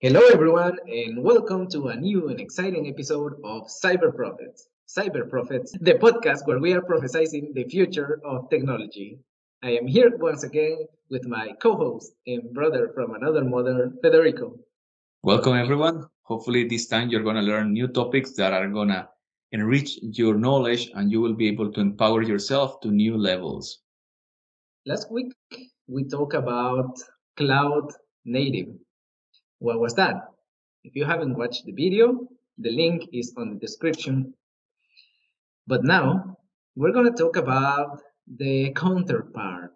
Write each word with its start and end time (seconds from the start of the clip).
Hello, 0.00 0.20
everyone, 0.32 0.78
and 0.86 1.24
welcome 1.24 1.68
to 1.70 1.88
a 1.88 1.96
new 1.96 2.28
and 2.28 2.38
exciting 2.38 2.86
episode 2.86 3.32
of 3.42 3.66
Cyber 3.66 4.14
Prophets. 4.14 4.68
Cyber 4.86 5.28
Prophets, 5.28 5.72
the 5.80 5.94
podcast 5.94 6.46
where 6.46 6.60
we 6.60 6.72
are 6.72 6.80
prophesizing 6.80 7.52
the 7.52 7.64
future 7.64 8.20
of 8.24 8.48
technology. 8.48 9.18
I 9.64 9.70
am 9.70 9.88
here 9.88 10.16
once 10.18 10.44
again 10.44 10.86
with 11.10 11.26
my 11.26 11.48
co 11.60 11.74
host 11.74 12.12
and 12.28 12.54
brother 12.54 12.92
from 12.94 13.16
another 13.16 13.44
mother, 13.44 13.90
Federico. 14.00 14.56
Welcome, 15.24 15.54
everyone. 15.54 16.06
Hopefully, 16.22 16.68
this 16.68 16.86
time 16.86 17.08
you're 17.08 17.24
going 17.24 17.42
to 17.42 17.42
learn 17.42 17.72
new 17.72 17.88
topics 17.88 18.34
that 18.34 18.52
are 18.52 18.68
going 18.68 18.90
to 18.90 19.08
enrich 19.50 19.98
your 20.00 20.36
knowledge 20.36 20.92
and 20.94 21.10
you 21.10 21.20
will 21.20 21.34
be 21.34 21.48
able 21.48 21.72
to 21.72 21.80
empower 21.80 22.22
yourself 22.22 22.80
to 22.82 22.92
new 22.92 23.16
levels. 23.16 23.80
Last 24.86 25.10
week, 25.10 25.32
we 25.88 26.04
talked 26.04 26.34
about 26.34 26.96
cloud 27.36 27.90
native 28.24 28.68
what 29.58 29.80
was 29.80 29.94
that? 29.94 30.14
If 30.84 30.94
you 30.94 31.04
haven't 31.04 31.36
watched 31.36 31.64
the 31.64 31.72
video, 31.72 32.28
the 32.58 32.70
link 32.70 33.08
is 33.12 33.34
on 33.36 33.54
the 33.54 33.58
description. 33.58 34.34
But 35.66 35.84
now 35.84 36.36
we're 36.76 36.92
going 36.92 37.12
to 37.12 37.22
talk 37.22 37.36
about 37.36 38.00
the 38.36 38.72
counterpart, 38.74 39.74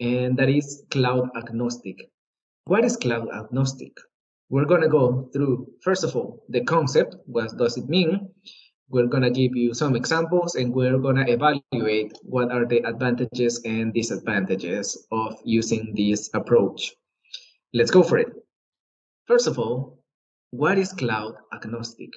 and 0.00 0.36
that 0.38 0.48
is 0.48 0.84
cloud 0.90 1.28
agnostic. 1.36 2.10
What 2.64 2.84
is 2.84 2.96
cloud 2.96 3.28
agnostic? 3.34 3.92
We're 4.48 4.64
going 4.64 4.82
to 4.82 4.88
go 4.88 5.28
through, 5.32 5.66
first 5.82 6.04
of 6.04 6.16
all, 6.16 6.44
the 6.48 6.64
concept. 6.64 7.16
What 7.26 7.56
does 7.56 7.76
it 7.76 7.88
mean? 7.88 8.28
We're 8.88 9.06
going 9.06 9.22
to 9.22 9.30
give 9.30 9.56
you 9.56 9.74
some 9.74 9.96
examples 9.96 10.54
and 10.54 10.72
we're 10.72 10.98
going 10.98 11.16
to 11.16 11.30
evaluate 11.30 12.12
what 12.22 12.52
are 12.52 12.66
the 12.66 12.86
advantages 12.86 13.60
and 13.64 13.92
disadvantages 13.92 15.06
of 15.10 15.36
using 15.44 15.94
this 15.96 16.30
approach. 16.34 16.92
Let's 17.72 17.90
go 17.90 18.02
for 18.02 18.18
it. 18.18 18.43
First 19.26 19.46
of 19.46 19.58
all, 19.58 20.02
what 20.50 20.76
is 20.76 20.92
cloud 20.92 21.36
agnostic? 21.50 22.10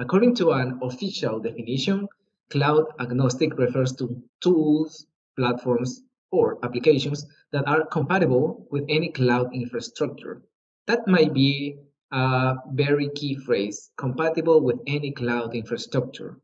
According 0.00 0.34
to 0.36 0.50
an 0.50 0.80
official 0.82 1.38
definition, 1.38 2.08
cloud 2.50 2.86
agnostic 2.98 3.56
refers 3.56 3.92
to 3.96 4.20
tools, 4.40 5.06
platforms, 5.36 6.02
or 6.32 6.58
applications 6.64 7.24
that 7.52 7.68
are 7.68 7.86
compatible 7.86 8.66
with 8.72 8.84
any 8.88 9.12
cloud 9.12 9.54
infrastructure. 9.54 10.42
That 10.88 11.06
might 11.06 11.32
be 11.32 11.76
a 12.10 12.56
very 12.72 13.08
key 13.10 13.36
phrase, 13.36 13.92
compatible 13.96 14.60
with 14.60 14.80
any 14.88 15.12
cloud 15.12 15.54
infrastructure. 15.54 16.40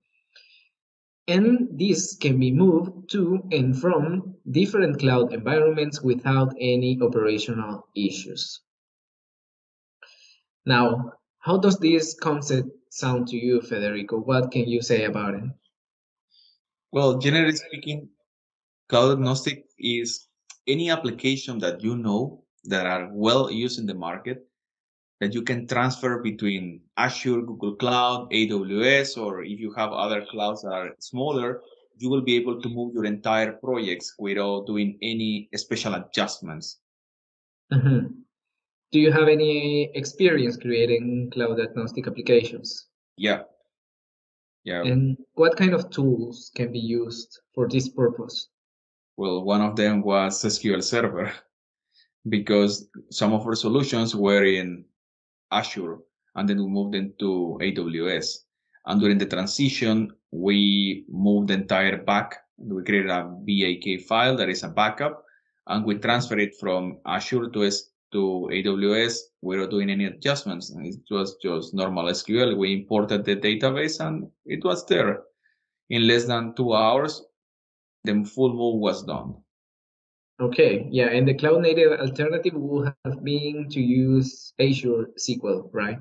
And 1.26 1.68
this 1.76 2.14
can 2.14 2.38
be 2.38 2.52
moved 2.52 3.10
to 3.10 3.42
and 3.50 3.76
from 3.76 4.36
different 4.48 5.00
cloud 5.00 5.32
environments 5.32 6.00
without 6.00 6.54
any 6.60 6.96
operational 7.02 7.88
issues. 7.96 8.60
Now, 10.68 11.14
how 11.38 11.56
does 11.56 11.78
this 11.78 12.12
concept 12.12 12.68
sound 12.90 13.28
to 13.28 13.38
you, 13.38 13.62
Federico? 13.62 14.18
What 14.18 14.52
can 14.52 14.68
you 14.68 14.82
say 14.82 15.04
about 15.04 15.32
it? 15.32 15.44
Well, 16.92 17.16
generally 17.16 17.56
speaking, 17.56 18.10
cloud 18.90 19.12
agnostic 19.12 19.64
is 19.78 20.28
any 20.66 20.90
application 20.90 21.58
that 21.60 21.82
you 21.82 21.96
know 21.96 22.44
that 22.64 22.84
are 22.84 23.08
well 23.10 23.50
used 23.50 23.78
in 23.78 23.86
the 23.86 23.94
market 23.94 24.46
that 25.20 25.32
you 25.32 25.40
can 25.40 25.66
transfer 25.66 26.22
between 26.22 26.82
Azure, 26.98 27.40
Google 27.40 27.76
Cloud, 27.76 28.30
AWS, 28.30 29.16
or 29.16 29.42
if 29.42 29.58
you 29.58 29.72
have 29.72 29.92
other 29.92 30.26
clouds 30.30 30.62
that 30.62 30.72
are 30.72 30.90
smaller, 30.98 31.62
you 31.96 32.10
will 32.10 32.20
be 32.20 32.36
able 32.36 32.60
to 32.60 32.68
move 32.68 32.92
your 32.92 33.06
entire 33.06 33.52
projects 33.52 34.14
without 34.18 34.66
doing 34.66 34.98
any 35.00 35.48
special 35.54 35.94
adjustments. 35.94 36.78
Mm-hmm 37.72 38.27
do 38.90 38.98
you 38.98 39.12
have 39.12 39.28
any 39.28 39.90
experience 39.94 40.56
creating 40.56 41.30
cloud 41.32 41.60
agnostic 41.60 42.06
applications? 42.06 42.86
Yeah. 43.16 43.42
Yeah. 44.64 44.82
And 44.82 45.16
what 45.34 45.56
kind 45.56 45.74
of 45.74 45.90
tools 45.90 46.50
can 46.54 46.72
be 46.72 46.78
used 46.78 47.40
for 47.54 47.68
this 47.68 47.88
purpose? 47.88 48.48
Well, 49.16 49.44
one 49.44 49.60
of 49.60 49.76
them 49.76 50.02
was 50.02 50.42
SQL 50.42 50.82
Server 50.82 51.32
because 52.28 52.88
some 53.10 53.32
of 53.32 53.46
our 53.46 53.54
solutions 53.54 54.14
were 54.14 54.44
in 54.44 54.84
Azure 55.50 55.98
and 56.34 56.48
then 56.48 56.58
we 56.58 56.68
moved 56.68 56.94
into 56.94 57.58
AWS. 57.60 58.44
And 58.86 59.00
during 59.00 59.18
the 59.18 59.26
transition, 59.26 60.12
we 60.30 61.04
moved 61.10 61.48
the 61.48 61.54
entire 61.54 61.98
back. 61.98 62.36
We 62.56 62.82
created 62.84 63.10
a 63.10 63.24
BAK 63.24 64.06
file 64.06 64.36
that 64.36 64.48
is 64.48 64.62
a 64.62 64.68
backup 64.68 65.24
and 65.66 65.84
we 65.84 65.98
transferred 65.98 66.40
it 66.40 66.54
from 66.58 66.98
Azure 67.06 67.50
to 67.50 67.62
to 68.12 68.48
AWS 68.52 69.18
without 69.42 69.70
doing 69.70 69.90
any 69.90 70.06
adjustments. 70.06 70.74
It 70.76 71.00
was 71.10 71.36
just 71.42 71.74
normal 71.74 72.06
SQL. 72.06 72.56
We 72.56 72.72
imported 72.72 73.24
the 73.24 73.36
database 73.36 74.00
and 74.04 74.28
it 74.46 74.64
was 74.64 74.86
there. 74.86 75.22
In 75.90 76.06
less 76.06 76.24
than 76.24 76.54
two 76.54 76.74
hours, 76.74 77.22
the 78.04 78.24
full 78.24 78.52
move 78.52 78.80
was 78.80 79.02
done. 79.04 79.36
Okay, 80.40 80.86
yeah, 80.90 81.06
and 81.06 81.26
the 81.26 81.34
cloud 81.34 81.62
native 81.62 81.98
alternative 81.98 82.54
would 82.54 82.94
have 83.04 83.24
been 83.24 83.68
to 83.70 83.80
use 83.80 84.52
Azure 84.60 85.10
SQL, 85.18 85.68
right? 85.72 85.98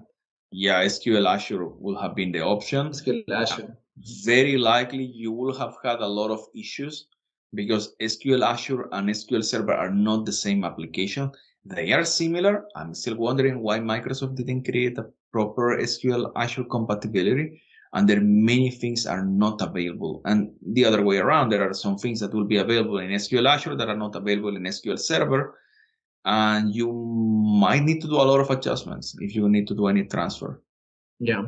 Yeah, 0.52 0.84
SQL 0.84 1.28
Azure 1.28 1.66
will 1.68 2.00
have 2.00 2.16
been 2.16 2.32
the 2.32 2.42
option. 2.42 2.90
SQL 2.90 3.24
Azure. 3.32 3.76
Very 4.24 4.58
likely 4.58 5.04
you 5.04 5.32
will 5.32 5.58
have 5.58 5.76
had 5.84 6.02
a 6.02 6.08
lot 6.08 6.30
of 6.30 6.46
issues 6.56 7.08
because 7.56 7.96
SQL 8.00 8.46
Azure 8.46 8.88
and 8.92 9.10
SQL 9.10 9.44
Server 9.44 9.74
are 9.74 9.90
not 9.90 10.26
the 10.26 10.32
same 10.32 10.64
application. 10.64 11.32
They 11.70 11.92
are 11.92 12.06
similar. 12.06 12.66
I'm 12.76 12.94
still 12.94 13.18
wondering 13.18 13.62
why 13.62 13.80
Microsoft 13.80 14.36
didn't 14.36 14.64
create 14.64 14.98
a 14.98 15.08
proper 15.32 15.78
SQL 15.78 16.32
Azure 16.36 16.64
compatibility. 16.64 17.62
And 17.94 18.08
there 18.08 18.22
many 18.22 18.70
things 18.70 19.06
are 19.06 19.26
not 19.26 19.62
available. 19.62 20.22
And 20.26 20.54
the 20.62 20.86
other 20.86 21.04
way 21.04 21.18
around, 21.18 21.50
there 21.50 21.68
are 21.68 21.74
some 21.74 21.98
things 21.98 22.20
that 22.20 22.34
will 22.34 22.46
be 22.46 22.58
available 22.58 23.00
in 23.00 23.10
SQL 23.12 23.48
Azure 23.48 23.76
that 23.76 23.90
are 23.90 23.98
not 23.98 24.16
available 24.16 24.56
in 24.56 24.64
SQL 24.64 25.00
Server. 25.00 25.60
And 26.26 26.74
you 26.74 26.92
might 26.92 27.84
need 27.84 28.02
to 28.02 28.08
do 28.08 28.16
a 28.16 28.28
lot 28.32 28.40
of 28.40 28.50
adjustments 28.50 29.16
if 29.20 29.36
you 29.36 29.48
need 29.50 29.68
to 29.68 29.76
do 29.76 29.88
any 29.88 30.04
transfer. 30.04 30.62
Yeah. 31.20 31.44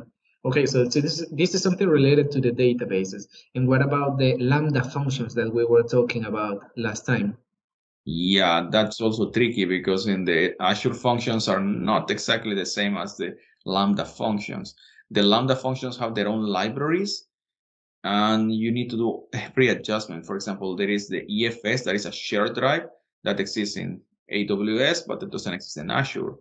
Okay, 0.45 0.65
so, 0.65 0.87
so 0.89 1.01
this, 1.01 1.25
this 1.31 1.53
is 1.53 1.61
something 1.61 1.87
related 1.87 2.31
to 2.31 2.41
the 2.41 2.51
databases. 2.51 3.27
And 3.55 3.67
what 3.67 3.81
about 3.81 4.17
the 4.17 4.37
Lambda 4.37 4.83
functions 4.83 5.33
that 5.35 5.53
we 5.53 5.65
were 5.65 5.83
talking 5.83 6.25
about 6.25 6.63
last 6.77 7.05
time? 7.05 7.37
Yeah, 8.11 8.67
that's 8.71 9.01
also 9.01 9.29
tricky 9.29 9.65
because 9.65 10.07
in 10.07 10.25
the 10.25 10.59
Azure 10.59 10.95
functions 10.95 11.47
are 11.47 11.59
not 11.59 12.09
exactly 12.09 12.55
the 12.55 12.65
same 12.65 12.97
as 12.97 13.15
the 13.15 13.35
Lambda 13.65 14.03
functions. 14.03 14.73
The 15.11 15.21
Lambda 15.21 15.55
functions 15.55 15.95
have 15.97 16.15
their 16.15 16.27
own 16.27 16.41
libraries 16.41 17.27
and 18.03 18.51
you 18.51 18.71
need 18.71 18.89
to 18.89 18.97
do 18.97 19.23
every 19.33 19.67
adjustment. 19.67 20.25
For 20.25 20.35
example, 20.35 20.75
there 20.75 20.89
is 20.89 21.07
the 21.07 21.21
EFS, 21.21 21.83
that 21.83 21.93
is 21.93 22.07
a 22.07 22.11
shared 22.11 22.55
drive 22.55 22.87
that 23.25 23.39
exists 23.39 23.77
in 23.77 24.01
AWS, 24.33 25.05
but 25.05 25.21
it 25.21 25.29
doesn't 25.29 25.53
exist 25.53 25.77
in 25.77 25.91
Azure. 25.91 26.33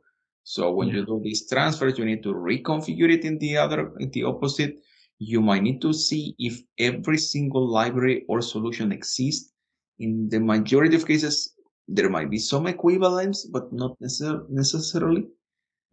So 0.45 0.73
when 0.73 0.89
yeah. 0.89 0.95
you 0.95 1.05
do 1.05 1.21
these 1.23 1.47
transfers, 1.47 1.99
you 1.99 2.07
need 2.07 2.23
to 2.23 2.33
reconfigure 2.33 3.13
it 3.13 3.27
in 3.27 3.37
the 3.41 3.59
other, 3.59 3.93
in 3.99 4.11
the 4.13 4.25
opposite. 4.25 4.79
You 5.19 5.43
might 5.43 5.65
need 5.65 5.83
to 5.83 5.93
see 5.93 6.35
if 6.39 6.63
every 6.79 7.19
single 7.19 7.69
library 7.69 8.25
or 8.27 8.41
solution 8.41 8.91
exists 8.91 9.53
in 9.99 10.31
the 10.31 10.41
majority 10.41 10.97
of 10.97 11.07
cases, 11.07 11.55
there 11.89 12.11
might 12.11 12.31
be 12.31 12.39
some 12.39 12.67
equivalence, 12.67 13.45
but 13.45 13.73
not 13.73 13.99
necessar- 14.01 14.49
necessarily. 14.51 15.27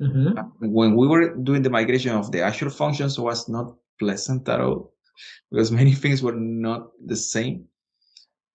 Mm-hmm. 0.02 0.70
When 0.72 0.96
we 0.96 1.08
were 1.08 1.36
doing 1.36 1.62
the 1.62 1.70
migration 1.70 2.12
of 2.12 2.32
the 2.32 2.42
Azure 2.42 2.70
functions 2.70 3.18
was 3.18 3.48
not 3.48 3.74
pleasant 3.98 4.48
at 4.50 4.60
all 4.60 4.94
because 5.50 5.72
many 5.72 5.94
things 6.04 6.22
were 6.22 6.36
not 6.36 6.92
the 7.06 7.16
same. 7.16 7.66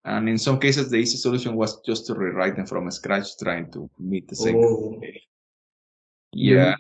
And 0.05 0.29
in 0.29 0.39
some 0.39 0.59
cases, 0.59 0.91
the 0.91 0.97
easy 0.97 1.17
solution 1.17 1.57
was 1.57 1.81
just 1.81 2.07
to 2.07 2.15
rewrite 2.15 2.57
them 2.57 2.67
from 2.67 2.91
scratch, 2.91 3.37
trying 3.43 3.71
to 3.73 3.91
meet 3.99 4.29
the 4.29 4.37
same. 4.37 4.57
Oh. 4.57 5.01
Yeah. 6.33 6.75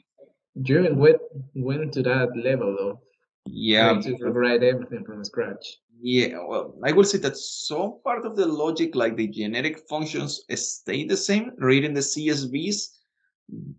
You 0.54 0.94
went, 0.94 1.20
went 1.54 1.92
to 1.94 2.02
that 2.02 2.36
level 2.36 2.76
though. 2.78 3.00
Yeah. 3.46 4.00
To 4.00 4.16
rewrite 4.20 4.62
everything 4.62 5.04
from 5.04 5.24
scratch. 5.24 5.78
Yeah, 6.02 6.38
well, 6.48 6.74
I 6.82 6.92
will 6.92 7.04
say 7.04 7.18
that 7.18 7.36
some 7.36 7.98
part 8.02 8.24
of 8.24 8.34
the 8.34 8.46
logic, 8.46 8.94
like 8.94 9.16
the 9.16 9.28
generic 9.28 9.80
functions, 9.88 10.42
stay 10.54 11.04
the 11.04 11.16
same, 11.16 11.52
reading 11.58 11.92
the 11.92 12.00
CSVs, 12.00 12.86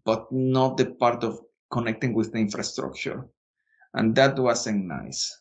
but 0.06 0.32
not 0.32 0.78
the 0.78 0.92
part 0.92 1.24
of 1.24 1.40
connecting 1.72 2.14
with 2.14 2.32
the 2.32 2.38
infrastructure. 2.38 3.28
And 3.96 4.14
that 4.16 4.38
wasn't 4.38 4.86
nice. 4.86 5.36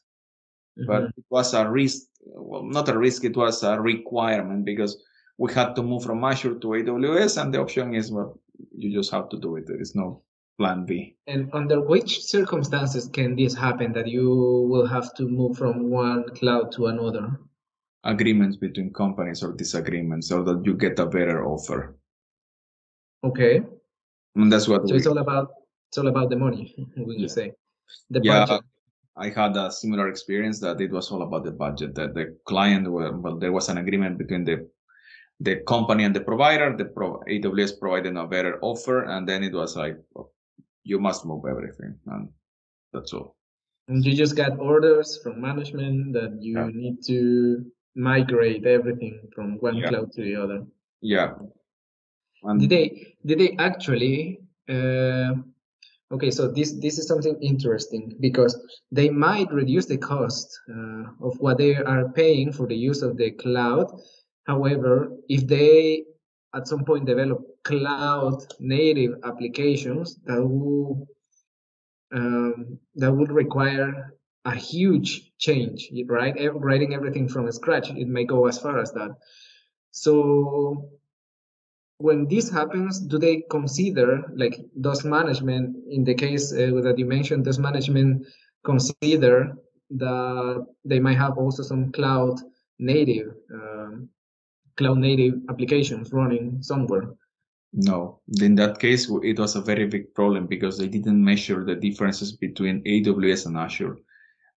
Mm-hmm. 0.78 0.86
But 0.86 1.02
it 1.18 1.24
was 1.28 1.52
a 1.52 1.68
risk, 1.68 2.06
well, 2.24 2.62
not 2.62 2.88
a 2.88 2.96
risk, 2.96 3.24
it 3.24 3.36
was 3.36 3.62
a 3.62 3.78
requirement 3.78 4.64
because 4.64 5.02
we 5.36 5.52
had 5.52 5.74
to 5.76 5.82
move 5.82 6.04
from 6.04 6.24
Azure 6.24 6.54
to 6.54 6.66
AWS, 6.66 7.42
and 7.42 7.52
the 7.52 7.60
option 7.60 7.94
is, 7.94 8.10
well, 8.10 8.38
you 8.74 8.90
just 8.90 9.10
have 9.10 9.28
to 9.30 9.38
do 9.38 9.56
it. 9.56 9.66
There 9.66 9.80
is 9.80 9.94
no 9.94 10.22
plan 10.60 10.84
B. 10.84 11.16
And 11.26 11.48
under 11.54 11.80
which 11.80 12.20
circumstances 12.20 13.08
can 13.08 13.34
this 13.34 13.54
happen 13.54 13.92
that 13.94 14.06
you 14.06 14.28
will 14.70 14.86
have 14.86 15.14
to 15.14 15.24
move 15.26 15.56
from 15.56 15.88
one 15.88 16.28
cloud 16.36 16.70
to 16.76 16.86
another? 16.92 17.40
Agreements 18.04 18.56
between 18.56 18.92
companies 18.92 19.42
or 19.42 19.52
disagreements, 19.56 20.30
or 20.30 20.44
that 20.44 20.60
you 20.66 20.74
get 20.76 20.98
a 20.98 21.06
better 21.06 21.46
offer. 21.46 21.96
Okay. 23.24 23.62
And 24.36 24.52
that's 24.52 24.68
what 24.68 24.86
So 24.86 24.92
we, 24.92 24.98
it's 24.98 25.06
all 25.06 25.18
about 25.18 25.48
it's 25.88 25.98
all 25.98 26.08
about 26.08 26.28
the 26.30 26.36
money, 26.36 26.74
we 26.76 27.16
Yeah. 27.16 27.20
could 27.20 27.30
say. 27.30 27.46
The 28.10 28.20
Yeah. 28.22 28.44
budget. 28.46 28.64
I 29.16 29.28
had 29.40 29.56
a 29.56 29.70
similar 29.72 30.08
experience 30.08 30.60
that 30.60 30.80
it 30.80 30.90
was 30.92 31.10
all 31.10 31.22
about 31.22 31.44
the 31.44 31.52
budget. 31.64 31.94
That 31.94 32.14
the 32.14 32.36
client, 32.50 32.84
were, 32.94 33.12
well, 33.16 33.36
there 33.42 33.52
was 33.52 33.68
an 33.68 33.78
agreement 33.78 34.18
between 34.18 34.44
the 34.44 34.56
the 35.48 35.56
company 35.66 36.04
and 36.04 36.14
the 36.14 36.20
provider. 36.20 36.68
The 36.76 36.84
pro, 36.96 37.08
AWS 37.26 37.72
provided 37.80 38.14
a 38.16 38.26
better 38.26 38.54
offer, 38.60 39.04
and 39.12 39.26
then 39.26 39.42
it 39.42 39.54
was 39.54 39.74
like, 39.74 39.96
you 40.90 40.98
must 40.98 41.24
move 41.24 41.44
everything, 41.48 41.94
and 42.12 42.28
that's 42.92 43.12
all. 43.12 43.36
And 43.88 44.04
you 44.04 44.14
just 44.14 44.36
got 44.36 44.58
orders 44.58 45.08
from 45.22 45.40
management 45.40 46.12
that 46.18 46.32
you 46.46 46.54
Yeah. 46.58 46.70
need 46.82 46.96
to 47.12 47.18
migrate 47.94 48.64
everything 48.78 49.14
from 49.34 49.46
one 49.68 49.76
Yeah. 49.76 49.88
cloud 49.88 50.08
to 50.16 50.20
the 50.28 50.34
other. 50.42 50.60
Yeah. 51.14 51.30
And 52.42 52.60
Did 52.60 52.70
they 52.74 52.86
did 53.26 53.38
they 53.42 53.50
actually 53.68 54.16
uh, 54.74 55.32
okay, 56.14 56.30
so 56.30 56.42
this 56.56 56.70
this 56.84 56.98
is 57.00 57.06
something 57.12 57.36
interesting 57.52 58.04
because 58.26 58.54
they 58.98 59.08
might 59.26 59.50
reduce 59.60 59.86
the 59.86 60.00
cost 60.12 60.48
uh, 60.74 61.04
of 61.26 61.32
what 61.42 61.56
they 61.58 61.74
are 61.92 62.04
paying 62.20 62.52
for 62.56 62.66
the 62.66 62.80
use 62.90 63.02
of 63.08 63.12
the 63.20 63.30
cloud. 63.42 63.86
However, 64.52 64.94
if 65.28 65.40
they 65.54 66.04
at 66.54 66.66
some 66.66 66.84
point 66.84 67.06
develop 67.06 67.40
cloud 67.64 68.44
native 68.58 69.14
applications 69.24 70.16
that 70.24 70.42
will 70.42 71.06
um, 72.12 72.78
that 72.96 73.12
would 73.12 73.30
require 73.30 74.14
a 74.44 74.54
huge 74.54 75.32
change, 75.38 75.90
right? 76.06 76.34
Writing 76.54 76.94
everything 76.94 77.28
from 77.28 77.50
scratch, 77.52 77.90
it 77.90 78.08
may 78.08 78.24
go 78.24 78.46
as 78.46 78.58
far 78.58 78.80
as 78.80 78.90
that. 78.92 79.14
So 79.90 80.90
when 81.98 82.26
this 82.26 82.50
happens, 82.50 82.98
do 82.98 83.18
they 83.18 83.44
consider, 83.50 84.32
like, 84.34 84.58
does 84.80 85.04
management, 85.04 85.76
in 85.90 86.02
the 86.04 86.14
case 86.14 86.52
uh, 86.52 86.80
that 86.82 86.98
you 86.98 87.04
mentioned, 87.04 87.44
does 87.44 87.58
management 87.58 88.26
consider 88.64 89.52
that 89.90 90.66
they 90.84 90.98
might 90.98 91.18
have 91.18 91.36
also 91.36 91.62
some 91.62 91.92
cloud 91.92 92.40
native, 92.78 93.34
um, 93.52 94.08
cloud 94.76 94.98
native 94.98 95.34
applications 95.48 96.12
running 96.12 96.62
somewhere? 96.62 97.14
No, 97.72 98.20
in 98.40 98.56
that 98.56 98.80
case, 98.80 99.08
it 99.22 99.38
was 99.38 99.54
a 99.54 99.60
very 99.60 99.86
big 99.86 100.12
problem 100.14 100.46
because 100.46 100.76
they 100.76 100.88
didn't 100.88 101.22
measure 101.22 101.64
the 101.64 101.76
differences 101.76 102.32
between 102.36 102.82
AWS 102.82 103.46
and 103.46 103.56
Azure. 103.56 103.96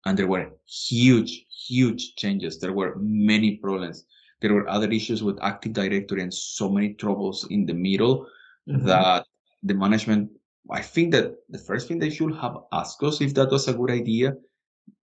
And 0.06 0.18
there 0.18 0.26
were 0.26 0.50
huge, 0.66 1.46
huge 1.68 2.14
changes. 2.16 2.58
There 2.58 2.72
were 2.72 2.96
many 2.98 3.56
problems. 3.56 4.06
There 4.40 4.52
were 4.54 4.68
other 4.68 4.90
issues 4.90 5.22
with 5.22 5.38
Active 5.42 5.74
Directory 5.74 6.22
and 6.22 6.32
so 6.34 6.68
many 6.68 6.94
troubles 6.94 7.46
in 7.50 7.66
the 7.66 7.74
middle 7.74 8.26
Mhm. 8.66 8.84
that 8.86 9.26
the 9.62 9.74
management, 9.74 10.30
I 10.70 10.80
think 10.82 11.12
that 11.12 11.34
the 11.50 11.58
first 11.58 11.86
thing 11.86 11.98
they 11.98 12.10
should 12.10 12.34
have 12.36 12.56
asked 12.72 13.02
us 13.02 13.20
if 13.20 13.34
that 13.34 13.50
was 13.50 13.68
a 13.68 13.74
good 13.74 13.90
idea 13.90 14.34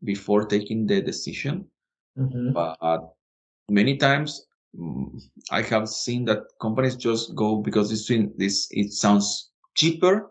before 0.03 0.45
taking 0.45 0.87
the 0.87 1.01
decision. 1.01 1.69
Mhm. 2.17 2.53
But 2.53 3.13
many 3.69 3.95
times 3.97 4.48
I 5.51 5.61
have 5.63 5.89
seen 5.89 6.25
that 6.25 6.43
companies 6.61 6.95
just 6.95 7.35
go 7.35 7.57
because 7.57 7.89
this 7.89 8.07
this 8.37 8.67
it 8.71 8.93
sounds 8.93 9.51
cheaper, 9.75 10.29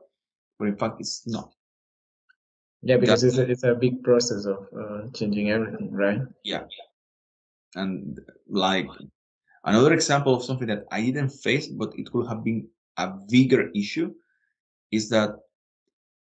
but 0.59 0.69
in 0.69 0.77
fact 0.77 1.01
it's 1.01 1.27
not. 1.27 1.53
Yeah, 2.83 2.99
because 2.99 3.25
it's 3.25 3.39
a, 3.39 3.51
it's 3.51 3.65
a 3.65 3.75
big 3.75 4.05
process 4.05 4.47
of 4.47 4.69
uh, 4.73 5.11
changing 5.13 5.51
everything, 5.51 5.91
right? 5.91 6.21
Yeah, 6.45 6.63
and 7.75 8.21
like 8.49 8.89
another 9.65 9.93
example 9.93 10.35
of 10.35 10.45
something 10.45 10.69
that 10.69 10.85
I 10.93 11.03
didn't 11.03 11.31
face, 11.31 11.67
but 11.67 11.93
it 11.99 12.11
could 12.13 12.29
have 12.29 12.45
been 12.45 12.69
a 12.97 13.09
bigger 13.09 13.71
issue, 13.75 14.15
is 14.93 15.09
that 15.11 15.31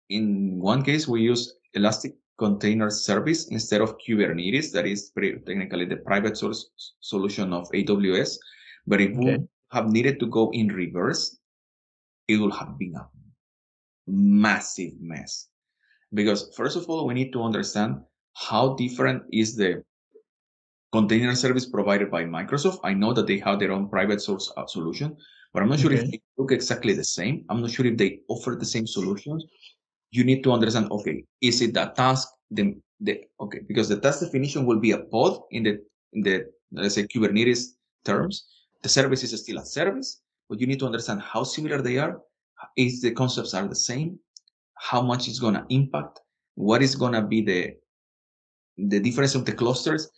in 0.10 0.60
one 0.60 0.84
case 0.84 1.08
we 1.08 1.22
use 1.22 1.56
Elastic 1.74 2.16
Container 2.38 2.90
Service 2.90 3.48
instead 3.48 3.82
of 3.82 3.98
Kubernetes. 3.98 4.72
That 4.72 4.86
is 4.86 5.10
pretty, 5.10 5.40
technically 5.46 5.86
the 5.86 5.98
private 5.98 6.38
source 6.38 6.70
solution 7.00 7.54
of 7.54 7.70
AWS. 7.72 8.38
But 8.86 9.02
if 9.02 9.18
we 9.18 9.32
Okay. 9.34 9.44
have 9.72 9.92
needed 9.92 10.20
to 10.20 10.28
go 10.28 10.50
in 10.52 10.68
reverse, 10.70 11.38
it 12.28 12.38
would 12.38 12.54
have 12.54 12.78
been 12.78 12.96
a 12.96 13.10
massive 14.08 14.94
mess. 15.00 15.50
Because 16.14 16.54
first 16.56 16.78
of 16.78 16.88
all, 16.90 17.06
we 17.08 17.14
need 17.14 17.34
to 17.34 17.42
understand 17.42 18.02
how 18.34 18.76
different 18.76 19.24
is 19.32 19.56
the 19.56 19.84
container 20.94 21.36
service 21.36 21.66
provided 21.66 22.10
by 22.10 22.24
Microsoft. 22.24 22.80
I 22.84 22.94
know 22.94 23.14
that 23.14 23.28
they 23.28 23.40
have 23.40 23.60
their 23.60 23.72
own 23.72 23.90
private 23.90 24.22
source 24.22 24.52
uh, 24.56 24.66
solution, 24.68 25.18
but 25.54 25.64
I'm 25.64 25.70
not 25.70 25.80
sure 25.80 25.92
if 25.92 26.10
they 26.10 26.22
look 26.38 26.52
exactly 26.52 26.94
the 26.94 27.04
same. 27.04 27.46
I'm 27.50 27.62
not 27.62 27.72
sure 27.72 27.86
if 27.86 27.98
they 27.98 28.22
offer 28.30 28.56
the 28.58 28.66
same 28.66 28.88
solutions. 28.88 29.44
You 30.12 30.24
need 30.24 30.44
to 30.44 30.52
understand, 30.52 30.92
okay, 30.92 31.24
is 31.42 31.62
it 31.62 31.74
that 31.74 31.96
task? 31.96 32.30
The, 32.52 32.76
the 33.00 33.26
okay, 33.40 33.60
because 33.68 33.90
the 33.90 34.00
task 34.00 34.22
definition 34.22 34.66
will 34.66 34.80
be 34.80 34.92
a 34.92 35.00
pod 35.00 35.42
in 35.52 35.64
the 35.64 35.80
in 36.14 36.24
the 36.24 36.46
let's 36.72 36.96
say 36.96 37.04
Kubernetes 37.04 37.76
terms. 38.06 38.48
The 38.84 38.90
service 38.90 39.24
is 39.24 39.40
still 39.42 39.58
a 39.58 39.66
service, 39.66 40.22
but 40.50 40.60
you 40.62 40.68
need 40.68 40.80
to 40.80 40.86
understand 40.86 41.22
how 41.22 41.44
similar 41.44 41.82
they 41.82 41.98
are. 41.98 42.22
Is 42.76 43.02
the 43.02 43.12
concepts 43.12 43.54
are 43.54 43.68
the 43.68 43.76
same? 43.76 44.20
How 44.76 45.02
much 45.02 45.28
it's 45.28 45.40
gonna 45.40 45.66
impact? 45.70 46.22
What 46.56 46.82
is 46.82 46.96
gonna 46.96 47.22
be 47.22 47.42
the 47.42 47.74
the 48.78 49.00
difference 49.00 49.36
of 49.36 49.46
the 49.46 49.52
clusters? 49.52 50.10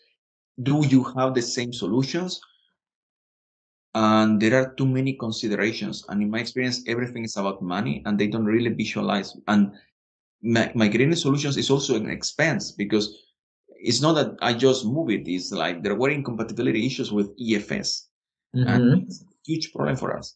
Do 0.61 0.85
you 0.85 1.03
have 1.15 1.33
the 1.33 1.41
same 1.41 1.73
solutions? 1.73 2.39
And 3.95 4.39
there 4.39 4.55
are 4.61 4.73
too 4.75 4.85
many 4.85 5.13
considerations. 5.13 6.05
And 6.09 6.21
in 6.21 6.29
my 6.29 6.39
experience, 6.39 6.83
everything 6.87 7.25
is 7.25 7.37
about 7.37 7.61
money 7.61 8.03
and 8.05 8.19
they 8.19 8.27
don't 8.27 8.45
really 8.45 8.69
visualize. 8.69 9.35
And 9.47 9.73
my 10.41 10.71
migrating 10.75 11.15
solutions 11.15 11.57
is 11.57 11.69
also 11.69 11.95
an 11.95 12.09
expense 12.09 12.71
because 12.71 13.17
it's 13.69 14.01
not 14.01 14.13
that 14.13 14.35
I 14.41 14.53
just 14.53 14.85
move 14.85 15.09
it. 15.09 15.27
It's 15.27 15.51
like 15.51 15.83
there 15.83 15.95
were 15.95 16.11
incompatibility 16.11 16.85
issues 16.85 17.11
with 17.11 17.35
EFS 17.37 18.07
Mhm. 18.55 18.67
and 18.67 19.03
it's 19.03 19.21
a 19.21 19.25
huge 19.45 19.71
problem 19.73 19.95
for 19.95 20.17
us. 20.17 20.35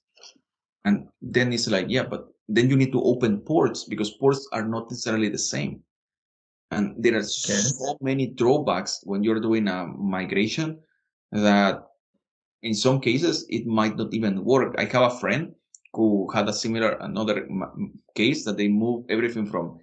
And 0.85 1.07
then 1.21 1.53
it's 1.53 1.67
like, 1.67 1.87
yeah, 1.89 2.03
but 2.03 2.27
then 2.49 2.69
you 2.69 2.75
need 2.75 2.91
to 2.91 3.01
open 3.01 3.39
ports 3.39 3.85
because 3.85 4.11
ports 4.11 4.47
are 4.51 4.67
not 4.67 4.89
necessarily 4.89 5.29
the 5.29 5.37
same. 5.37 5.83
And 6.71 6.95
there 7.01 7.15
are 7.15 7.23
so 7.23 7.97
many 8.01 8.27
drawbacks 8.27 9.01
when 9.03 9.23
you're 9.23 9.39
doing 9.39 9.67
a 9.67 9.85
migration 9.87 10.79
that 11.31 11.83
in 12.63 12.73
some 12.73 12.99
cases 12.99 13.45
it 13.49 13.67
might 13.67 13.95
not 13.97 14.13
even 14.13 14.43
work. 14.43 14.75
I 14.77 14.85
have 14.85 15.13
a 15.13 15.19
friend 15.19 15.53
who 15.93 16.27
had 16.33 16.49
a 16.49 16.53
similar 16.53 16.97
another 17.01 17.47
case 18.15 18.43
that 18.45 18.57
they 18.57 18.67
moved 18.67 19.11
everything 19.11 19.45
from 19.45 19.77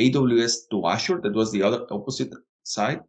AWS 0.00 0.68
to 0.70 0.86
Azure. 0.86 1.20
That 1.20 1.34
was 1.34 1.52
the 1.52 1.62
other 1.62 1.86
opposite 1.90 2.32
side. 2.62 3.00